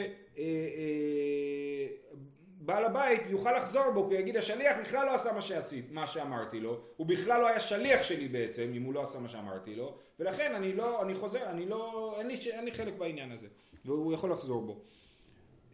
אה, 2.69 2.79
אה, 2.79 2.87
הבית 2.87 3.23
יוכל 3.29 3.57
לחזור 3.57 3.91
בו 3.95 4.09
כי 4.09 4.15
הוא 4.15 4.21
יגיד 4.21 4.37
השליח 4.37 4.77
בכלל 4.81 5.07
לא 5.07 5.15
עשה 5.15 5.33
מה 5.33 5.41
שעשית, 5.41 5.93
מה 5.93 6.07
שאמרתי 6.07 6.61
לו, 6.61 6.81
הוא 6.97 7.07
בכלל 7.07 7.41
לא 7.41 7.47
היה 7.47 7.61
שליח 7.61 8.03
שלי 8.03 8.29
בעצם 8.29 8.73
אם 8.77 8.83
הוא 8.83 8.95
לא 8.95 9.03
עשה 9.03 9.19
מה 9.19 9.29
שאמרתי 9.29 9.75
לו 9.75 9.95
ולכן 10.21 10.55
אני 10.55 10.73
לא, 10.73 11.03
אני 11.03 11.15
חוזר, 11.15 11.51
אני 11.51 11.67
לא, 11.67 12.15
אין 12.19 12.27
לי, 12.27 12.35
אין 12.51 12.65
לי 12.65 12.73
חלק 12.73 12.95
בעניין 12.99 13.33
הזה 13.33 13.49
והוא 13.85 14.13
יכול 14.13 14.31
לחזור 14.31 14.63
בו. 14.63 14.81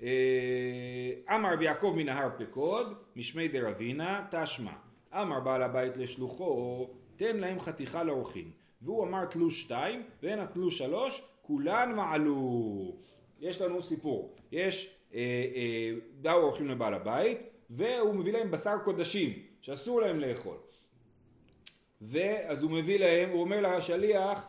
אה, 0.03 1.35
אמר 1.35 1.51
ויעקב 1.59 1.95
מנהר 1.97 2.29
פקוד, 2.39 2.95
משמי 3.17 3.49
דרבינה, 3.49 4.27
תשמע. 4.31 4.73
אמר 5.13 5.41
בעל 5.41 5.63
הבית 5.63 5.97
לשלוחו, 5.97 6.89
תן 7.17 7.37
להם 7.37 7.61
חתיכה 7.61 8.05
לאורחים. 8.05 8.51
והוא 8.83 9.05
אמר 9.05 9.25
תלוש 9.25 9.63
שתיים, 9.63 10.03
והן 10.23 10.39
התלוש 10.39 10.79
שלוש, 10.79 11.25
כולן 11.47 11.93
מעלו. 11.97 12.97
יש 13.41 13.61
לנו 13.61 13.83
סיפור. 13.83 14.37
יש, 14.53 14.99
אה, 15.15 15.21
אה, 15.55 15.91
באו 16.21 16.43
אורחים 16.43 16.69
לבעל 16.69 16.95
הבית, 16.95 17.39
והוא 17.71 18.15
מביא 18.15 18.33
להם 18.33 18.51
בשר 18.51 18.79
קודשים, 18.85 19.33
שאסור 19.61 20.01
להם 20.01 20.21
לאכול. 20.21 20.57
ואז 22.01 22.63
הוא 22.63 22.71
מביא 22.71 22.99
להם, 22.99 23.31
הוא 23.31 23.41
אומר 23.41 23.77
לשליח, 23.77 24.49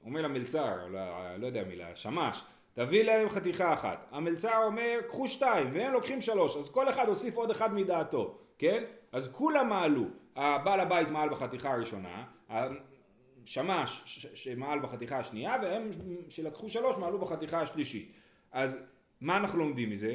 הוא 0.00 0.08
אומר 0.08 0.22
למלצר, 0.22 0.86
לא, 0.88 1.00
לא 1.36 1.46
יודע 1.46 1.64
מי, 1.64 1.76
לשמש, 1.76 2.42
תביא 2.74 3.02
להם 3.02 3.28
חתיכה 3.28 3.72
אחת. 3.72 4.06
המלצר 4.10 4.64
אומר, 4.64 5.00
קחו 5.08 5.28
שתיים, 5.28 5.70
והם 5.72 5.92
לוקחים 5.92 6.20
שלוש, 6.20 6.56
אז 6.56 6.70
כל 6.70 6.88
אחד 6.90 7.08
הוסיף 7.08 7.36
עוד 7.36 7.50
אחד 7.50 7.74
מדעתו, 7.74 8.38
כן? 8.58 8.84
אז 9.12 9.32
כולם 9.32 9.68
מעלו. 9.68 10.04
הבעל 10.36 10.80
הבית 10.80 11.08
מעל 11.08 11.28
בחתיכה 11.28 11.72
הראשונה, 11.72 12.24
השמש 13.44 14.26
שמעל 14.34 14.78
בחתיכה 14.78 15.18
השנייה, 15.18 15.56
והם 15.62 15.90
שלקחו 16.28 16.68
שלוש 16.68 16.96
מעלו 16.96 17.18
בחתיכה 17.18 17.60
השלישית. 17.60 18.12
אז 18.52 18.78
מה 19.20 19.36
אנחנו 19.36 19.58
לומדים 19.58 19.90
מזה? 19.90 20.14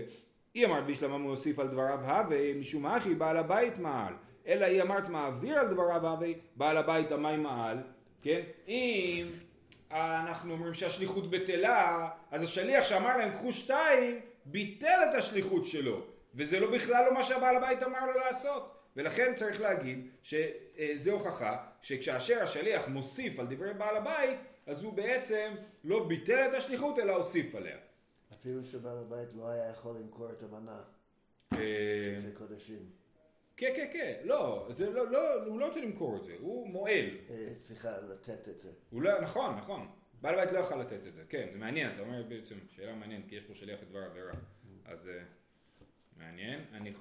היא 0.53 0.65
אמרת 0.65 0.85
בשלמה 0.85 1.17
מוסיף 1.17 1.59
על 1.59 1.67
דבריו 1.67 1.99
הווה, 1.99 2.53
משום 2.53 2.85
אחי 2.85 3.15
בעל 3.15 3.37
הבית 3.37 3.77
מעל. 3.77 4.13
אלא 4.47 4.65
היא 4.65 4.81
אמרת 4.81 5.09
מעביר 5.09 5.59
על 5.59 5.67
דבריו 5.67 6.07
הווה, 6.07 6.27
בעל 6.55 6.77
הבית 6.77 7.11
המים 7.11 7.43
מעל, 7.43 7.77
כן? 8.21 8.41
אם 8.67 9.27
אנחנו 9.91 10.53
אומרים 10.53 10.73
שהשליחות 10.73 11.29
בטלה, 11.29 12.09
אז 12.31 12.43
השליח 12.43 12.83
שאמר 12.83 13.17
להם 13.17 13.31
קחו 13.31 13.53
שתיים, 13.53 14.19
ביטל 14.45 14.99
את 15.09 15.15
השליחות 15.15 15.65
שלו, 15.65 16.01
וזה 16.35 16.59
לא 16.59 16.71
בכלל 16.71 17.05
לא 17.05 17.13
מה 17.13 17.23
שהבעל 17.23 17.55
הבית 17.55 17.83
אמר 17.83 18.05
לו 18.05 18.19
לעשות. 18.19 18.75
ולכן 18.95 19.33
צריך 19.35 19.61
להגיד 19.61 20.07
שזה 20.79 21.11
הוכחה 21.11 21.65
שכאשר 21.81 22.43
השליח 22.43 22.87
מוסיף 22.87 23.39
על 23.39 23.47
דברי 23.49 23.73
בעל 23.73 23.97
הבית, 23.97 24.39
אז 24.65 24.83
הוא 24.83 24.93
בעצם 24.93 25.53
לא 25.83 26.07
ביטל 26.07 26.47
את 26.49 26.53
השליחות 26.53 26.99
אלא 26.99 27.15
הוסיף 27.15 27.55
עליה. 27.55 27.77
אפילו 28.33 28.65
שבעל 28.65 28.97
הבית 28.97 29.33
לא 29.33 29.49
היה 29.49 29.69
יכול 29.69 29.95
למכור 29.95 30.31
את 30.31 30.43
המנה. 30.43 30.83
אה, 31.53 32.13
זה 32.17 32.31
קודשים. 32.33 32.89
כן, 33.57 33.73
כן, 33.75 33.89
כן, 33.93 34.21
לא, 34.23 34.69
זה 34.75 34.89
לא, 34.89 35.11
לא, 35.11 35.43
הוא 35.45 35.59
לא 35.59 35.67
רוצה 35.67 35.81
למכור 35.81 36.17
את 36.17 36.23
זה, 36.23 36.35
הוא 36.39 36.67
מועל. 36.67 37.05
צריכה 37.55 37.89
אה, 37.89 38.01
לתת 38.01 38.47
את 38.47 38.59
זה. 38.59 38.71
הוא 38.89 39.01
לא, 39.01 39.21
נכון, 39.21 39.55
נכון. 39.55 39.87
בעל 40.21 40.33
הבית 40.39 40.51
לא 40.51 40.59
יכול 40.59 40.79
לתת 40.79 41.07
את 41.07 41.13
זה, 41.13 41.23
כן, 41.29 41.49
זה 41.51 41.57
מעניין, 41.57 41.91
אתה 41.93 42.01
אומר 42.01 42.23
בעצם, 42.23 42.55
שאלה 42.69 42.95
מעניינת, 42.95 43.25
כי 43.29 43.35
יש 43.35 43.43
פה 43.43 43.53
שליח 43.53 43.79
לדבר 43.81 43.99
עבירה. 43.99 44.33
אז 44.85 45.09
מעניין, 46.17 46.65
אני... 46.73 46.93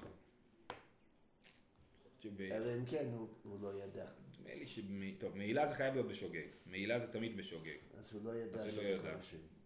אלא 2.51 2.73
אם 2.79 2.85
כן 2.85 3.05
הוא, 3.13 3.27
הוא 3.43 3.61
לא 3.61 3.69
ידע. 3.83 4.05
נדמה 4.39 4.55
לי 4.55 4.67
ש... 4.67 4.79
טוב, 5.17 5.37
מעילה 5.37 5.65
זה 5.65 5.75
חייב 5.75 5.93
להיות 5.93 6.07
בשוגג. 6.07 6.45
מעילה 6.65 6.99
זה 6.99 7.07
תמיד 7.07 7.37
בשוגג. 7.37 7.77
אז 7.99 8.13
הוא 8.13 8.21
לא 8.23 8.35
ידע 8.35 8.59
שזה 8.59 8.81
לא 8.81 8.87
ידע. 8.87 9.15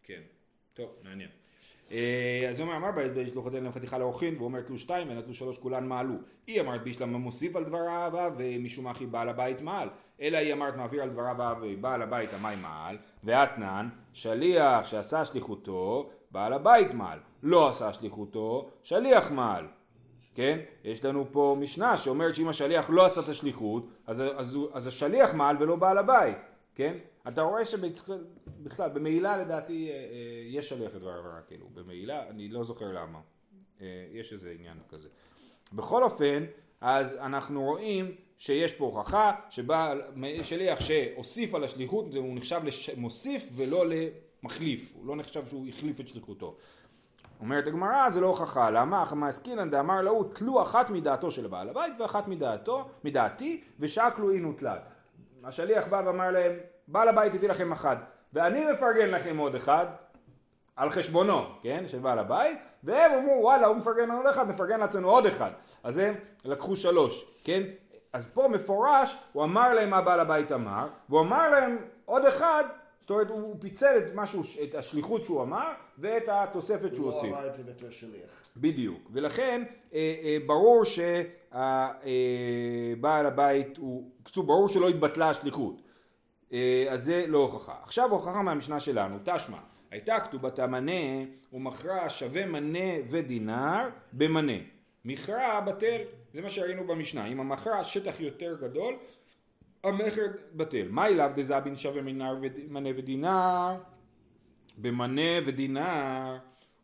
כן. 0.04 0.22
טוב, 0.74 0.89
מעניין. 1.04 1.30
אה, 1.92 2.48
אז 2.50 2.60
הוא 2.60 2.76
אמר 2.76 2.92
בשלוחותיהם 2.96 3.72
חתיכה 3.72 3.98
לאורחין, 3.98 4.36
והוא 4.36 4.46
אומר 4.46 4.62
תלוש 4.62 4.82
שתיים, 4.82 5.10
אין 5.10 5.22
תלוש 5.22 5.39
שלוש 5.39 5.58
כולן 5.58 5.88
מעלו. 5.88 6.16
היא 6.48 6.62
אמרת 6.62 6.84
בישלמה 6.84 7.18
מוסיף 7.18 7.56
על 7.56 7.63
דבריו, 7.63 8.34
ומשום 8.38 8.88
אחי 8.88 9.06
בעל 9.06 9.30
הבית 9.30 9.62
מעל. 9.62 9.89
אלא 10.22 10.38
היא 10.38 10.54
אמרת 10.54 10.76
מעביר 10.76 11.04
על 11.04 11.10
דבריו, 11.10 11.58
ובעל 11.62 12.02
הבית 12.02 12.34
המים 12.34 12.62
מעל, 12.62 12.98
ואתנן, 13.24 13.89
שליח 14.13 14.86
שעשה 14.86 15.26
שליחותו, 15.26 16.10
בעל 16.32 16.54
הבית 16.54 16.94
מעל. 16.94 17.20
לא 17.44 17.70
עשה 17.70 17.94
שליחותו, 17.94 18.70
שליח 18.84 19.32
מעל. 19.32 19.68
כן? 20.36 20.60
יש 20.84 21.06
לנו 21.06 21.26
פה 21.32 21.56
משנה 21.60 21.98
שאומרת 21.98 22.36
שאם 22.36 22.50
השליח 22.50 22.89
לא 22.89 23.06
עשה 23.06 23.22
את 23.22 23.28
השליחות, 23.30 23.88
אז, 24.08 24.24
אז, 24.36 24.58
אז 24.74 24.88
השליח 24.88 25.34
מעל 25.34 25.56
ולא 25.60 25.76
בעל 25.76 25.98
הבית, 25.98 26.38
כן? 26.76 26.98
אתה 27.28 27.41
רואה 27.41 27.65
שבכלל, 27.65 28.89
במעילה 28.93 29.38
לדעתי 29.38 29.89
אה, 29.89 29.93
אה, 29.93 30.00
יש 30.48 30.69
שליח 30.69 30.96
לדבר 30.96 31.10
עבירה, 31.10 31.41
כאילו, 31.48 31.65
במעילה, 31.74 32.30
אני 32.30 32.50
לא 32.50 32.63
זוכר 32.63 32.91
למה. 32.91 33.19
אה, 33.82 33.88
יש 34.12 34.34
איזה 34.34 34.52
עניין 34.52 34.78
כזה. 34.89 35.08
בכל 35.74 36.04
אופן, 36.04 36.46
אז 36.82 37.13
אנחנו 37.13 37.63
רואים 37.63 38.15
שיש 38.38 38.74
פה 38.74 38.86
הוכחה 38.86 39.32
שבא 39.50 39.96
שליח 40.43 40.82
שהוסיף 40.82 41.56
על 41.56 41.63
השליחות, 41.63 42.15
הוא 42.15 42.36
נחשב 42.36 42.62
למוסיף 42.98 43.43
ולא 43.56 43.86
למחליף, 43.89 44.93
הוא 44.96 45.08
לא 45.08 45.15
נחשב 45.15 45.43
שהוא 45.50 45.67
החליף 45.67 46.00
את 46.00 46.08
שליחותו. 46.08 46.58
אומרת 47.39 47.67
הגמרא 47.67 48.10
זה 48.10 48.22
לא 48.22 48.28
הוכחה, 48.28 48.69
למה? 48.69 49.04
אחמא 49.04 49.26
עסקינן 49.26 49.69
דאמר 49.69 50.02
להו 50.02 50.24
תלו 50.24 50.62
אחת 50.62 50.89
מדעתו 50.89 51.32
של 51.32 51.48
בעל 51.48 51.69
הבית 51.69 51.93
ואחת 52.00 52.28
מדעתו, 52.28 52.89
מדעתי 53.04 53.63
ושקלו 53.80 54.32
אין 54.32 54.46
ותלת. 54.46 54.82
השליח 55.43 55.88
בא 55.88 56.02
ואמר 56.06 56.32
להם 56.32 56.52
בעל 56.88 57.08
הבית 57.08 57.36
הביא 57.36 57.50
לכם 57.50 57.72
אחד, 57.72 57.98
ואני 58.34 58.72
מפרגן 58.72 59.10
לכם 59.10 59.38
עוד 59.38 59.56
אחד, 59.56 59.86
על 60.76 60.89
חשבונו, 60.89 61.46
כן, 61.62 61.84
של 61.88 62.00
בעל 62.00 62.19
הבית, 62.19 62.58
והם 62.84 63.12
אמרו 63.12 63.43
וואלה 63.43 63.67
הוא 63.67 63.78
מפרגן 63.78 64.10
לנו 64.10 64.30
אחד, 64.30 64.50
מפרגן 64.50 64.80
לעצמנו 64.80 65.10
עוד 65.10 65.26
אחד, 65.26 65.52
אז 65.84 65.98
הם 65.98 66.15
לקחו 66.46 66.76
שלוש, 66.76 67.41
כן, 67.43 67.63
אז 68.13 68.26
פה 68.26 68.48
מפורש, 68.48 69.17
הוא 69.34 69.43
אמר 69.43 69.74
להם 69.74 69.89
מה 69.89 70.02
בעל 70.02 70.19
הבית 70.19 70.52
אמר, 70.52 70.88
והוא 71.10 71.22
אמר 71.22 71.50
להם 71.50 71.78
עוד 72.06 72.26
אחד, 72.26 72.63
זאת 73.04 73.10
אומרת 73.10 73.30
הוא 73.30 73.56
פיצל 73.60 73.98
את 73.98 74.16
משהו, 74.16 74.44
את 74.63 74.76
השליחות 74.76 75.26
שהוא 75.26 75.42
אמר, 75.42 75.72
ואת 75.98 76.24
התוספת 76.28 76.96
שהוא 76.96 77.06
הוא 77.06 77.13
הוסיף. 77.13 77.32
לא 77.32 77.38
אמר 77.38 77.48
את 77.48 77.56
זה 77.56 77.63
בתור 77.63 77.89
שליח. 77.92 78.44
בדיוק, 78.58 79.10
ולכן 79.12 79.63
אה, 79.94 80.16
אה, 80.24 80.38
ברור 80.46 80.84
שבעל 82.96 83.26
הבית 83.26 83.78
הוא, 83.78 84.10
קצור, 84.24 84.44
ברור 84.44 84.70
שלא 84.70 84.89
התבטלה 84.89 85.30
השליחות, 85.30 85.82
אה, 86.54 86.86
אז 86.89 87.04
זה 87.04 87.26
לא 87.28 87.38
הוכחה. 87.38 87.76
עכשיו 87.84 88.12
הוכחה 88.12 88.42
מהמשנה 88.42 88.80
שלנו, 88.80 89.18
תשמע, 89.24 89.58
הייתה 89.92 90.20
כתובתה 90.20 90.68
מנה 90.68 91.26
ומכרה 91.54 92.10
שווה 92.10 92.46
מנה 92.46 92.94
ודינר 93.10 93.89
במנה. 94.13 94.58
מכרה 95.06 95.62
בטל, 95.62 96.02
זה 96.34 96.42
מה 96.42 96.50
שראינו 96.50 96.88
במשנה, 96.88 97.26
אם 97.26 97.39
המכרה 97.39 97.84
שטח 97.84 98.20
יותר 98.20 98.56
גדול, 98.62 98.96
המכר 99.84 100.26
בטל. 100.54 100.88
מה 100.89 101.08
אליו 101.08 101.32
דזבין 101.36 101.78
שווה 101.78 102.02
מנר 102.02 102.36
וד- 102.41 102.60
מנה 102.69 102.89
ודינר? 102.96 103.76
במנה 104.78 105.22
ודינר, 105.46 106.38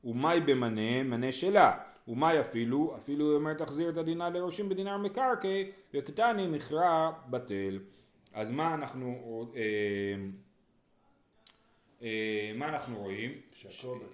ומאי 0.03 0.41
במנה, 0.41 1.03
מנה 1.03 1.31
שלה. 1.31 1.77
ומאי 2.07 2.39
אפילו, 2.39 2.95
אפילו 2.97 3.29
היא 3.29 3.35
אומרת 3.35 3.57
תחזיר 3.57 3.89
את 3.89 3.97
הדינר 3.97 4.29
ליורשים 4.29 4.69
בדינר 4.69 4.97
מקרקעי, 4.97 5.71
וקטני 5.93 6.47
מכרע 6.47 7.11
בטל. 7.29 7.79
אז 8.33 8.51
מה 8.51 8.73
אנחנו, 8.73 9.45
אה, 9.55 9.61
אה, 12.01 12.51
מה 12.55 12.69
אנחנו 12.69 12.97
רואים? 12.97 13.31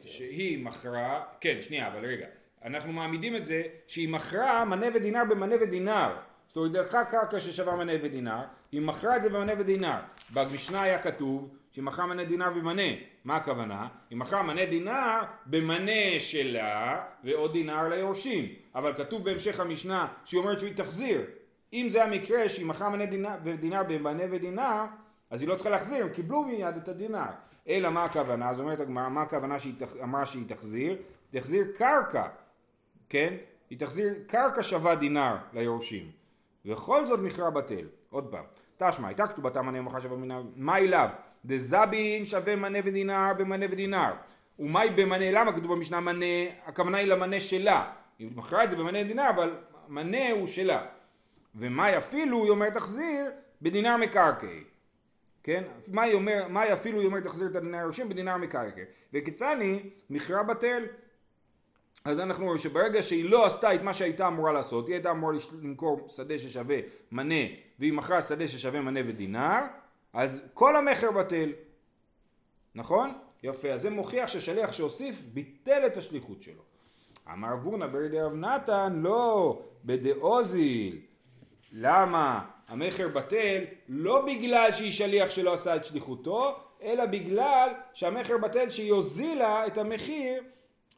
שהיא 0.05 0.65
מכרה, 0.65 1.23
כן 1.41 1.57
שנייה 1.61 1.87
אבל 1.87 2.05
רגע, 2.05 2.27
אנחנו 2.65 2.93
מעמידים 2.93 3.35
את 3.35 3.45
זה 3.45 3.63
שהיא 3.87 4.09
מכרה 4.09 4.65
מנה 4.65 4.85
ודינר 4.95 5.23
במנה 5.29 5.55
ודינר. 5.61 6.15
זאת 6.55 6.65
אומרת 6.65 6.85
לקחה 6.85 7.05
קרקע 7.05 7.39
ששווה 7.39 7.75
מנה 7.75 7.91
ודינר, 8.03 8.39
היא 8.71 8.81
מכרה 8.81 9.17
את 9.17 9.21
זה 9.21 9.29
במנה 9.29 9.53
ודינר. 9.57 9.97
במשנה 10.33 10.81
היה 10.81 11.01
כתוב 11.03 11.49
שהיא 11.71 11.83
מכרה 11.83 12.05
מנה 12.05 12.23
דינר 12.23 12.51
ומנה. 12.55 12.81
מה 13.25 13.35
הכוונה? 13.35 13.87
היא 14.09 14.17
מכרה 14.17 14.43
מנה 14.43 14.65
דינר 14.65 15.19
במנה 15.45 15.91
שלה 16.19 17.03
ועוד 17.23 17.51
דינר 17.53 17.89
ליורשים. 17.89 18.45
אבל 18.75 18.93
כתוב 18.93 19.23
בהמשך 19.25 19.59
המשנה 19.59 20.07
שהיא 20.25 20.39
אומרת 20.39 20.59
שהיא 20.59 20.73
תחזיר. 20.75 21.21
אם 21.73 21.87
זה 21.91 22.03
המקרה 22.03 22.49
שהיא 22.49 22.65
מכרה 22.65 22.89
מנה 22.89 23.05
דינר 23.05 23.35
ודינר 23.43 23.83
במנה 23.83 24.23
ודינר, 24.31 24.85
אז 25.29 25.41
היא 25.41 25.49
לא 25.49 25.55
צריכה 25.55 25.69
להחזיר, 25.69 26.03
הם 26.03 26.09
קיבלו 26.09 26.43
מיד 26.43 26.75
את 26.77 26.87
הדינר. 26.87 27.25
אלא 27.67 27.89
מה 27.89 28.03
הכוונה? 28.03 28.49
אז 28.49 28.59
אומרת 28.59 28.79
הגמרא, 28.79 29.09
מה 29.09 29.21
הכוונה 29.21 29.59
שהיא 29.59 29.73
תח- 29.79 29.95
אמרה 30.03 30.25
שהיא 30.25 30.43
תחזיר? 30.47 30.95
תחזיר 31.31 31.65
קרקע, 31.77 32.27
כן? 33.09 33.33
היא 33.69 33.79
תחזיר 33.79 34.13
קרקע 34.27 34.63
שווה 34.63 34.95
דינר 34.95 35.35
ליורשים. 35.53 36.24
וכל 36.65 37.05
זאת 37.05 37.19
מכרה 37.19 37.49
בטל. 37.49 37.87
עוד 38.09 38.31
פעם, 38.31 38.43
תשמע, 38.77 39.07
הייתה 39.07 39.27
כתובתה 39.27 39.61
מנה 39.61 39.79
ומכרה 39.79 40.01
שווה 40.01 40.17
מנה, 40.17 40.41
מה 40.55 40.77
אליו? 40.77 41.09
דזבין 41.45 42.25
שווה 42.25 42.55
מנה 42.55 42.79
ודינר 42.83 43.33
במנה 43.37 43.65
ודינר. 43.69 44.13
ומאי 44.59 44.89
במנה, 44.89 45.31
למה 45.31 45.53
כתוב 45.53 45.73
במשנה 45.73 45.99
מנה? 45.99 46.25
הכוונה 46.65 46.97
היא 46.97 47.07
למנה 47.07 47.39
שלה. 47.39 47.91
היא 48.19 48.29
מכרה 48.35 48.63
את 48.63 48.69
זה 48.69 48.75
במנה 48.75 48.99
ודינר, 48.99 49.29
אבל 49.29 49.55
מנה 49.87 50.31
הוא 50.31 50.47
שלה. 50.47 50.85
ומאי 51.55 51.97
אפילו, 51.97 52.43
היא 52.43 52.51
אומרת 52.51 52.73
תחזיר, 52.73 53.31
בדינר 53.61 53.97
מקרקעי. 53.97 54.63
כן? 55.43 55.63
מאי 55.91 56.13
אומר, 56.13 56.47
מאי 56.49 56.73
אפילו 56.73 56.99
היא 56.99 57.07
אומרת 57.07 57.23
תחזיר 57.23 57.47
את 57.47 57.55
הדינר 57.55 57.77
היורשים 57.77 58.09
בדינר 58.09 58.37
מקרקעי. 58.37 58.83
וקטני, 59.13 59.89
מכרה 60.09 60.43
בטל. 60.43 60.85
אז 62.05 62.19
אנחנו 62.19 62.45
רואים 62.45 62.57
שברגע 62.57 63.01
שהיא 63.01 63.29
לא 63.29 63.45
עשתה 63.45 63.75
את 63.75 63.81
מה 63.81 63.93
שהייתה 63.93 64.27
אמורה 64.27 64.51
לעשות, 64.51 64.87
היא 64.87 64.95
הייתה 64.95 65.11
אמורה 65.11 65.33
למכור 65.61 66.07
שדה 66.07 66.39
ששווה 66.39 66.77
מנה, 67.11 67.45
והיא 67.79 67.93
מכרה 67.93 68.21
שדה 68.21 68.47
ששווה 68.47 68.81
מנה 68.81 68.99
ודינר, 69.05 69.59
אז 70.13 70.49
כל 70.53 70.75
המכר 70.75 71.11
בטל. 71.11 71.51
נכון? 72.75 73.13
יפה, 73.43 73.69
אז 73.69 73.81
זה 73.81 73.89
מוכיח 73.89 74.27
ששליח 74.27 74.71
שהוסיף 74.71 75.23
ביטל 75.33 75.83
את 75.85 75.97
השליחות 75.97 76.43
שלו. 76.43 76.61
אמר 77.33 77.53
וורנה 77.63 77.87
ברידי 77.87 78.21
רב 78.21 78.33
נתן, 78.33 78.93
לא, 78.95 79.61
בדאוזיל. 79.85 80.99
למה 81.71 82.45
המכר 82.67 83.07
בטל? 83.07 83.63
לא 83.89 84.25
בגלל 84.25 84.71
שהיא 84.71 84.91
שליח 84.91 85.29
שלא 85.29 85.53
עשה 85.53 85.75
את 85.75 85.85
שליחותו, 85.85 86.59
אלא 86.83 87.05
בגלל 87.05 87.69
שהמכר 87.93 88.37
בטל 88.37 88.69
שהיא 88.69 88.91
הוזילה 88.91 89.67
את 89.67 89.77
המחיר 89.77 90.43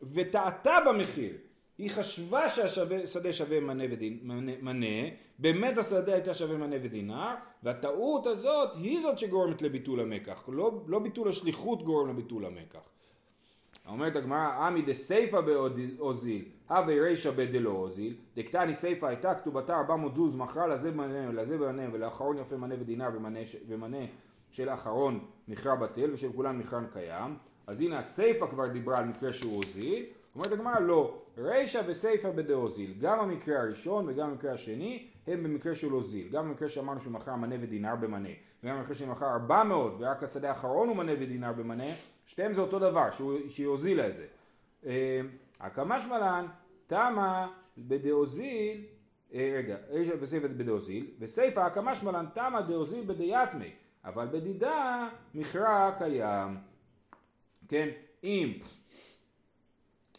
וטעתה 0.01 0.77
במחיר. 0.87 1.33
היא 1.77 1.89
חשבה 1.89 2.49
שהשדה 2.49 3.33
שווה 3.33 3.59
מנה, 3.59 3.83
ודין, 3.91 4.19
מנה, 4.23 4.51
מנה, 4.61 5.09
באמת 5.39 5.77
השדה 5.77 6.13
הייתה 6.13 6.33
שווה 6.33 6.57
מנה 6.57 6.75
ודינר, 6.83 7.35
והטעות 7.63 8.27
הזאת 8.27 8.69
היא 8.75 9.01
זאת 9.01 9.19
שגורמת 9.19 9.61
לביטול 9.61 9.99
המקח, 9.99 10.49
לא, 10.51 10.81
לא 10.87 10.99
ביטול 10.99 11.29
השליחות 11.29 11.83
גורם 11.83 12.09
לביטול 12.09 12.45
המקח. 12.45 12.79
אומרת 13.87 14.15
הגמרא, 14.15 14.67
עמי 14.67 14.81
דסייפא 14.81 15.41
באוזיל, 15.41 16.45
הווה 16.69 17.01
רישא 17.01 17.31
בדלא 17.31 17.69
אוזיל, 17.69 18.15
דקתני 18.35 18.73
סייפא 18.73 19.05
הייתה 19.05 19.35
כתובתה 19.35 19.77
400 19.77 20.15
זוז, 20.15 20.35
מכרה 20.35 20.67
לזה 20.67 20.91
מנה 20.91 21.29
ולזה 21.29 21.57
מנה 21.57 21.83
ולאחרון 21.91 22.37
יפה 22.37 22.57
מנה 22.57 22.75
ודינר 22.79 23.09
ומנה, 23.15 23.39
ומנה 23.67 24.05
של 24.51 24.69
האחרון 24.69 25.25
מכרה 25.47 25.75
בטל 25.75 26.13
ושל 26.13 26.33
כולן 26.35 26.57
מכרן 26.57 26.85
קיים, 26.93 27.35
אז 27.67 27.81
הנה 27.81 27.99
הסייפא 27.99 28.45
כבר 28.45 28.67
דיברה 28.67 28.97
על 28.97 29.05
מקרה 29.05 29.33
שהוא 29.33 29.55
הוזיל, 29.55 30.05
אומרת 30.35 30.51
הגמרא 30.51 30.79
לא, 30.79 31.21
רישא 31.37 31.81
וסייפא 31.87 32.31
בדאוזיל, 32.31 32.93
גם 32.99 33.19
המקרה 33.19 33.59
הראשון 33.59 34.05
וגם 34.09 34.29
המקרה 34.29 34.53
השני 34.53 35.07
הם 35.27 35.43
במקרה 35.43 35.75
של 35.75 35.91
הוזיל, 35.91 36.29
גם 36.29 36.49
במקרה 36.49 36.69
שאמרנו 36.69 36.99
שהוא 36.99 37.13
מכר 37.13 37.35
מנה 37.35 37.55
ודינר 37.61 37.95
במנה, 37.95 38.29
וגם 38.63 38.77
במקרה 38.77 38.95
שהוא 38.95 39.07
מכר 39.07 39.25
400 39.25 39.93
ורק 39.99 40.23
השדה 40.23 40.49
האחרון 40.49 40.87
הוא 40.87 40.97
מנה 40.97 41.11
ודינר 41.19 41.53
במנה, 41.53 41.83
שתיהם 42.25 42.53
זה 42.53 42.61
אותו 42.61 42.79
דבר, 42.79 43.11
שהוא, 43.11 43.39
שהיא 43.49 43.67
הוזילה 43.67 44.07
את 44.07 44.17
זה. 44.17 44.25
אה, 44.85 45.21
הא 45.59 45.79
קא 45.79 45.99
משמע 45.99 46.28
לן, 46.28 46.45
טעמא 46.87 47.47
בדאוזיל, 47.77 48.81
אה, 49.33 49.53
רגע, 49.57 49.77
רישא 49.89 50.13
וסייפא 50.19 50.47
בדאוזיל, 50.47 51.07
וסייפא 51.19 51.59
הא 51.59 51.77
קא 51.77 51.95
משמע 51.95 52.17
לן 52.17 52.25
טעמא 52.33 52.61
דאוזיל 52.61 53.03
בדיתמי, 53.07 53.71
אבל 54.05 54.27
בדידה 54.31 55.07
מכרה 55.35 55.91
קיים. 55.97 56.57
כן, 57.67 57.89
אם 58.23 58.53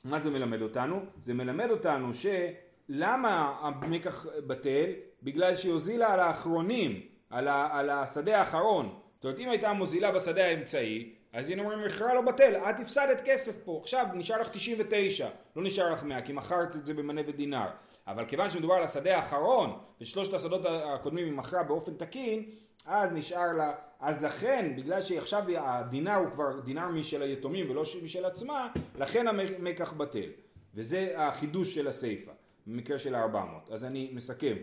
מה 0.04 0.20
זה 0.20 0.30
מלמד 0.30 0.62
אותנו? 0.62 1.00
זה 1.22 1.34
מלמד 1.34 1.70
אותנו 1.70 2.10
שלמה 2.14 3.56
המקח 3.60 4.26
בטל? 4.46 4.90
בגלל 5.22 5.54
שהיא 5.54 5.72
הוזילה 5.72 6.14
על 6.14 6.20
האחרונים, 6.20 7.00
על, 7.30 7.48
ה, 7.48 7.68
על 7.78 7.90
השדה 7.90 8.38
האחרון. 8.38 8.98
זאת 9.16 9.24
אומרת, 9.24 9.38
אם 9.38 9.48
הייתה 9.48 9.72
מוזילה 9.72 10.12
בשדה 10.12 10.44
האמצעי, 10.44 11.14
אז 11.32 11.50
הנה 11.50 11.62
אומרים, 11.62 11.84
מכרה 11.84 12.14
לא 12.14 12.20
בטל, 12.20 12.56
את 12.56 12.80
הפסדת 12.80 13.20
כסף 13.24 13.64
פה, 13.64 13.78
עכשיו 13.82 14.06
נשאר 14.14 14.40
לך 14.40 14.48
99, 14.52 15.28
לא 15.56 15.62
נשאר 15.62 15.92
לך 15.92 16.02
100, 16.02 16.22
כי 16.22 16.32
מכרת 16.32 16.76
את 16.76 16.86
זה 16.86 16.94
במנה 16.94 17.20
ודינר. 17.26 17.66
אבל 18.06 18.24
כיוון 18.26 18.50
שמדובר 18.50 18.74
על 18.74 18.84
השדה 18.84 19.16
האחרון, 19.16 19.78
ושלושת 20.00 20.34
השדות 20.34 20.60
הקודמים 20.66 21.24
היא 21.24 21.32
מכרה 21.32 21.62
באופן 21.62 21.94
תקין, 21.94 22.44
אז 22.86 23.12
נשאר 23.12 23.52
לה, 23.52 23.72
אז 24.00 24.24
לכן, 24.24 24.72
בגלל 24.76 25.02
שעכשיו 25.02 25.42
הדינר 25.56 26.16
הוא 26.16 26.30
כבר 26.30 26.60
דינר 26.60 26.88
משל 26.88 27.22
היתומים 27.22 27.70
ולא 27.70 27.82
משל 28.02 28.24
עצמה, 28.24 28.68
לכן 28.98 29.28
המקח 29.28 29.92
בטל. 29.92 30.30
וזה 30.74 31.12
החידוש 31.16 31.74
של 31.74 31.88
הסיפא, 31.88 32.32
במקרה 32.68 32.98
של 32.98 33.14
ה-400. 33.14 33.72
אז 33.72 33.84
אני 33.84 34.10
מסכם. 34.12 34.56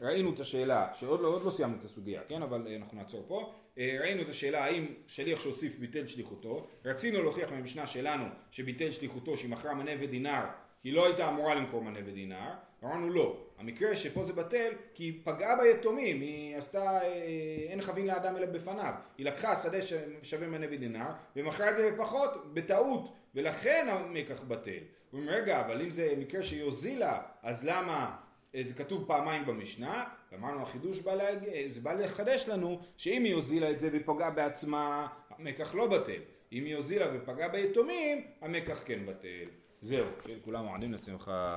ראינו 0.00 0.34
את 0.34 0.40
השאלה, 0.40 0.88
שעוד 0.94 1.20
לא, 1.20 1.40
לא 1.44 1.50
סיימנו 1.50 1.76
את 1.80 1.84
הסוגיה, 1.84 2.22
כן? 2.28 2.42
אבל 2.42 2.66
אה, 2.66 2.76
אנחנו 2.76 2.98
נעצור 2.98 3.24
פה. 3.28 3.52
אה, 3.78 3.96
ראינו 4.00 4.22
את 4.22 4.28
השאלה 4.28 4.64
האם 4.64 4.86
שליח 5.06 5.40
שהוסיף 5.40 5.78
ביטל 5.78 6.06
שליחותו. 6.06 6.68
רצינו 6.84 7.22
להוכיח 7.22 7.52
מהמשנה 7.52 7.86
שלנו 7.86 8.24
שביטל 8.50 8.90
שליחותו, 8.90 9.36
שהיא 9.36 9.50
מכרה 9.50 9.74
מנה 9.74 9.90
ודינר, 10.00 10.44
היא 10.84 10.92
לא 10.92 11.06
הייתה 11.06 11.28
אמורה 11.28 11.54
למכור 11.54 11.84
מנה 11.84 11.98
ודינר. 12.04 12.50
אמרנו 12.84 13.10
לא. 13.10 13.36
המקרה 13.58 13.96
שפה 13.96 14.22
זה 14.22 14.32
בטל, 14.32 14.70
כי 14.94 15.04
היא 15.04 15.20
פגעה 15.24 15.56
ביתומים, 15.56 16.20
היא 16.20 16.56
עשתה, 16.56 17.02
אה, 17.02 17.66
אין 17.68 17.80
חבין 17.80 18.06
לאדם 18.06 18.36
אלא 18.36 18.46
בפניו. 18.46 18.94
היא 19.18 19.26
לקחה 19.26 19.56
שדה 19.56 19.78
ששווה 19.80 20.48
מנה 20.48 20.66
ודינר, 20.70 21.08
ומכרה 21.36 21.70
את 21.70 21.76
זה 21.76 21.90
בפחות, 21.90 22.54
בטעות, 22.54 23.12
ולכן 23.34 23.86
המקח 23.90 24.42
בטל. 24.42 24.78
הוא 25.10 25.20
אומר, 25.20 25.32
רגע, 25.32 25.60
אבל 25.60 25.82
אם 25.82 25.90
זה 25.90 26.14
מקרה 26.18 26.42
שהיא 26.42 26.62
הוזילה, 26.62 27.22
אז 27.42 27.66
למה 27.66 28.16
אה, 28.54 28.62
זה 28.62 28.74
כתוב 28.74 29.04
פעמיים 29.06 29.46
במשנה? 29.46 30.04
ואמרנו, 30.32 30.62
החידוש 30.62 31.00
בא, 31.00 31.14
להג... 31.14 31.48
אה, 31.48 31.66
זה 31.70 31.80
בא 31.80 31.92
לחדש 31.92 32.48
לנו, 32.48 32.80
שאם 32.96 33.24
היא 33.24 33.34
הוזילה 33.34 33.70
את 33.70 33.78
זה 33.78 33.90
ופגעה 33.92 34.30
בעצמה, 34.30 35.08
המקח 35.30 35.74
לא 35.74 35.86
בטל. 35.86 36.20
אם 36.52 36.64
היא 36.64 36.76
הוזילה 36.76 37.06
ופגעה 37.14 37.48
ביתומים, 37.48 38.26
המקח 38.40 38.82
כן 38.84 39.06
בטל. 39.06 39.48
זהו, 39.80 40.06
כולם 40.44 40.64
מועדים 40.64 40.92
לשמחה. 40.92 41.48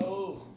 ברוך. 0.00 0.54